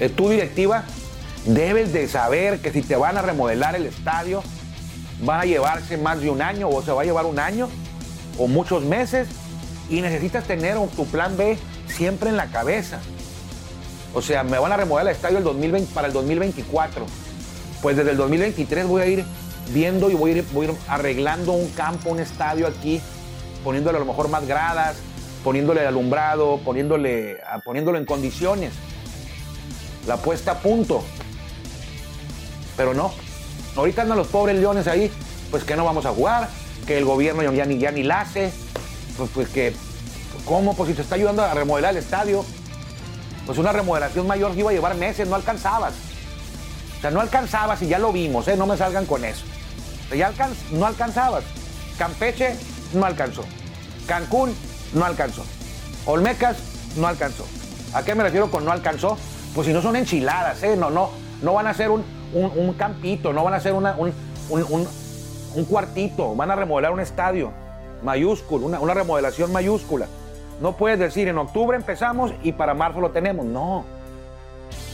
eh, 0.00 0.08
tu 0.08 0.30
directiva 0.30 0.84
debes 1.44 1.92
de 1.92 2.08
saber 2.08 2.60
que 2.60 2.72
si 2.72 2.82
te 2.82 2.96
van 2.96 3.16
a 3.16 3.22
remodelar 3.22 3.74
el 3.76 3.86
estadio, 3.86 4.42
va 5.28 5.40
a 5.40 5.44
llevarse 5.44 5.96
más 5.96 6.20
de 6.20 6.30
un 6.30 6.42
año 6.42 6.68
o 6.68 6.82
se 6.82 6.92
va 6.92 7.02
a 7.02 7.04
llevar 7.04 7.26
un 7.26 7.38
año 7.38 7.68
o 8.38 8.46
muchos 8.48 8.84
meses 8.84 9.28
y 9.88 10.00
necesitas 10.00 10.44
tener 10.44 10.76
tu 10.96 11.06
plan 11.06 11.36
B 11.36 11.58
siempre 11.86 12.30
en 12.30 12.36
la 12.36 12.46
cabeza. 12.46 12.98
O 14.14 14.22
sea, 14.22 14.44
me 14.44 14.58
van 14.58 14.72
a 14.72 14.76
remodelar 14.76 15.10
el 15.10 15.16
estadio 15.16 15.38
el 15.38 15.44
2020, 15.44 15.92
para 15.92 16.06
el 16.06 16.12
2024. 16.12 17.04
Pues 17.82 17.96
desde 17.96 18.12
el 18.12 18.16
2023 18.16 18.86
voy 18.86 19.02
a 19.02 19.06
ir 19.06 19.24
viendo 19.72 20.10
y 20.10 20.14
voy 20.14 20.32
a 20.32 20.36
ir, 20.36 20.44
arreglando 20.88 21.52
un 21.52 21.68
campo, 21.70 22.10
un 22.10 22.20
estadio 22.20 22.66
aquí, 22.66 23.00
poniéndole 23.62 23.96
a 23.96 24.00
lo 24.00 24.06
mejor 24.06 24.28
más 24.28 24.46
gradas, 24.46 24.96
poniéndole 25.42 25.86
alumbrado, 25.86 26.58
poniéndole, 26.64 27.40
poniéndolo 27.64 27.98
en 27.98 28.06
condiciones. 28.06 28.72
La 30.06 30.16
puesta 30.16 30.52
a 30.52 30.58
punto. 30.58 31.02
Pero 32.76 32.94
no. 32.94 33.12
Ahorita 33.76 34.02
andan 34.02 34.18
los 34.18 34.28
pobres 34.28 34.56
leones 34.56 34.86
ahí, 34.86 35.10
pues 35.50 35.64
que 35.64 35.76
no 35.76 35.84
vamos 35.84 36.06
a 36.06 36.10
jugar, 36.10 36.48
que 36.86 36.98
el 36.98 37.04
gobierno 37.04 37.42
ya 37.52 37.64
ni, 37.64 37.78
ya 37.78 37.90
ni 37.90 38.02
la 38.02 38.20
hace, 38.20 38.52
pues, 39.16 39.30
pues 39.34 39.48
que, 39.48 39.74
¿cómo? 40.44 40.74
Pues 40.76 40.90
si 40.90 40.94
te 40.94 41.02
está 41.02 41.14
ayudando 41.16 41.42
a 41.42 41.54
remodelar 41.54 41.92
el 41.92 41.98
estadio, 41.98 42.44
pues 43.46 43.58
una 43.58 43.72
remodelación 43.72 44.26
mayor 44.26 44.56
iba 44.56 44.70
a 44.70 44.72
llevar 44.72 44.94
meses, 44.94 45.28
no 45.28 45.34
alcanzabas. 45.34 45.94
O 46.98 47.00
sea, 47.00 47.10
no 47.10 47.20
alcanzabas 47.20 47.82
y 47.82 47.88
ya 47.88 47.98
lo 47.98 48.12
vimos, 48.12 48.48
¿eh? 48.48 48.56
no 48.56 48.66
me 48.66 48.76
salgan 48.76 49.06
con 49.06 49.24
eso. 49.24 49.44
ya 50.14 50.32
no 50.72 50.86
alcanzabas. 50.86 51.44
Campeche 51.98 52.56
no 52.94 53.04
alcanzó. 53.04 53.44
Cancún 54.06 54.54
no 54.94 55.04
alcanzó. 55.04 55.44
Olmecas 56.06 56.56
no 56.96 57.06
alcanzó. 57.06 57.46
¿A 57.92 58.02
qué 58.02 58.14
me 58.14 58.24
refiero 58.24 58.50
con 58.50 58.64
no 58.64 58.72
alcanzó? 58.72 59.18
Pues 59.54 59.66
si 59.66 59.72
no 59.72 59.82
son 59.82 59.96
enchiladas, 59.96 60.62
¿eh? 60.62 60.76
No, 60.76 60.90
no, 60.90 61.10
no 61.42 61.52
van 61.52 61.66
a 61.66 61.74
ser 61.74 61.90
un, 61.90 62.04
campito, 62.76 63.32
no 63.32 63.44
van 63.44 63.54
a 63.54 63.60
ser 63.60 63.72
un, 63.72 63.86
un, 64.48 65.64
cuartito, 65.64 66.34
van 66.34 66.50
a 66.50 66.56
remodelar 66.56 66.92
un 66.92 67.00
estadio 67.00 67.52
mayúsculo, 68.02 68.66
una, 68.66 68.80
una 68.80 68.94
remodelación 68.94 69.52
mayúscula. 69.52 70.06
No 70.60 70.76
puedes 70.76 70.98
decir 70.98 71.28
en 71.28 71.38
octubre 71.38 71.76
empezamos 71.76 72.32
y 72.42 72.52
para 72.52 72.74
marzo 72.74 73.00
lo 73.00 73.10
tenemos. 73.10 73.44
No. 73.44 73.84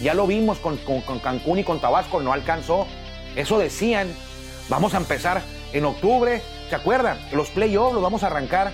Ya 0.01 0.15
lo 0.15 0.27
vimos 0.27 0.59
con, 0.59 0.79
Cancún 1.23 1.59
y 1.59 1.65
con 1.65 1.81
Tabasco, 1.81 2.21
no 2.21 2.33
alcanzó. 2.33 2.87
Eso 3.37 3.59
decían. 3.59 4.09
Vamos 4.69 4.95
a 4.95 4.99
empezar 4.99 5.43
en 5.73 5.85
octubre. 5.85 6.43
¿Se 6.69 6.77
acuerdan? 6.77 7.19
Los 7.33 7.51
playoffs 7.51 7.95
los 7.95 8.03
vamos 8.03 8.23
a 8.23 8.29
arrancar 8.29 8.73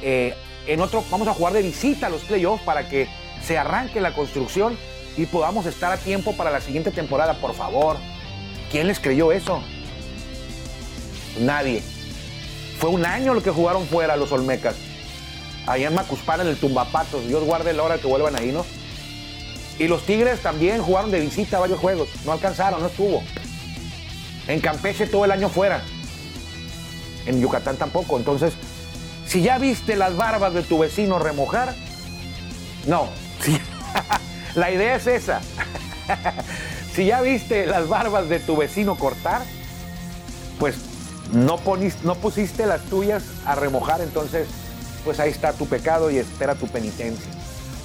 eh, 0.00 0.34
en 0.66 0.80
otro. 0.80 1.04
Vamos 1.10 1.28
a 1.28 1.34
jugar 1.34 1.52
de 1.52 1.62
visita 1.62 2.06
a 2.06 2.10
los 2.10 2.22
playoffs 2.22 2.62
para 2.64 2.88
que 2.88 3.08
se 3.42 3.58
arranque 3.58 4.00
la 4.00 4.14
construcción 4.14 4.76
y 5.16 5.26
podamos 5.26 5.66
estar 5.66 5.92
a 5.92 5.96
tiempo 5.96 6.36
para 6.36 6.50
la 6.50 6.60
siguiente 6.60 6.90
temporada. 6.90 7.34
Por 7.34 7.54
favor. 7.54 7.96
¿Quién 8.70 8.86
les 8.86 8.98
creyó 8.98 9.32
eso? 9.32 9.62
Nadie. 11.38 11.82
Fue 12.78 12.90
un 12.90 13.06
año 13.06 13.34
lo 13.34 13.42
que 13.42 13.50
jugaron 13.50 13.86
fuera 13.86 14.16
los 14.16 14.32
Olmecas 14.32 14.74
allá 15.66 15.88
en 15.88 15.94
Macuspana, 15.94 16.42
en 16.42 16.50
el 16.50 16.56
Tumbapatos. 16.56 17.26
Dios 17.26 17.44
guarde 17.44 17.72
la 17.72 17.82
hora 17.82 17.98
que 17.98 18.06
vuelvan 18.06 18.36
ahí, 18.36 18.52
¿no? 18.52 18.64
Y 19.78 19.88
los 19.88 20.04
Tigres 20.04 20.40
también 20.40 20.82
jugaron 20.82 21.10
de 21.10 21.20
visita 21.20 21.58
varios 21.58 21.80
juegos. 21.80 22.08
No 22.24 22.32
alcanzaron, 22.32 22.80
no 22.80 22.86
estuvo. 22.86 23.22
En 24.46 24.60
Campeche 24.60 25.06
todo 25.06 25.24
el 25.24 25.32
año 25.32 25.48
fuera. 25.48 25.82
En 27.26 27.40
Yucatán 27.40 27.76
tampoco. 27.76 28.16
Entonces, 28.18 28.52
si 29.26 29.42
ya 29.42 29.58
viste 29.58 29.96
las 29.96 30.16
barbas 30.16 30.54
de 30.54 30.62
tu 30.62 30.78
vecino 30.78 31.18
remojar, 31.18 31.74
no. 32.86 33.08
La 34.54 34.70
idea 34.70 34.96
es 34.96 35.06
esa. 35.06 35.40
si 36.94 37.06
ya 37.06 37.20
viste 37.20 37.66
las 37.66 37.88
barbas 37.88 38.28
de 38.28 38.38
tu 38.38 38.56
vecino 38.56 38.96
cortar, 38.96 39.42
pues 40.58 40.76
no, 41.32 41.58
no 42.02 42.14
pusiste 42.16 42.66
las 42.66 42.82
tuyas 42.82 43.24
a 43.44 43.54
remojar, 43.54 44.00
entonces 44.00 44.46
pues 45.04 45.20
ahí 45.20 45.30
está 45.30 45.52
tu 45.52 45.66
pecado 45.66 46.10
y 46.10 46.18
espera 46.18 46.54
tu 46.54 46.66
penitencia. 46.66 47.30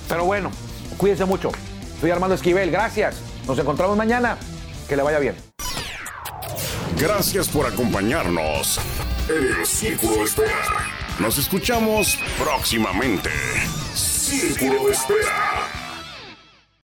Pero 0.07 0.25
bueno, 0.25 0.51
cuídense 0.97 1.25
mucho. 1.25 1.51
Soy 1.99 2.11
Armando 2.11 2.35
Esquivel, 2.35 2.71
gracias. 2.71 3.17
Nos 3.45 3.59
encontramos 3.59 3.97
mañana. 3.97 4.37
Que 4.87 4.95
le 4.95 5.03
vaya 5.03 5.19
bien. 5.19 5.35
Gracias 6.97 7.47
por 7.47 7.65
acompañarnos 7.65 8.79
en 9.29 9.59
el 9.59 9.65
Círculo 9.65 10.15
de 10.15 10.23
Espera. 10.23 10.87
Nos 11.19 11.37
escuchamos 11.37 12.17
próximamente. 12.39 13.29
Círculo 13.93 14.89
Espera. 14.89 15.58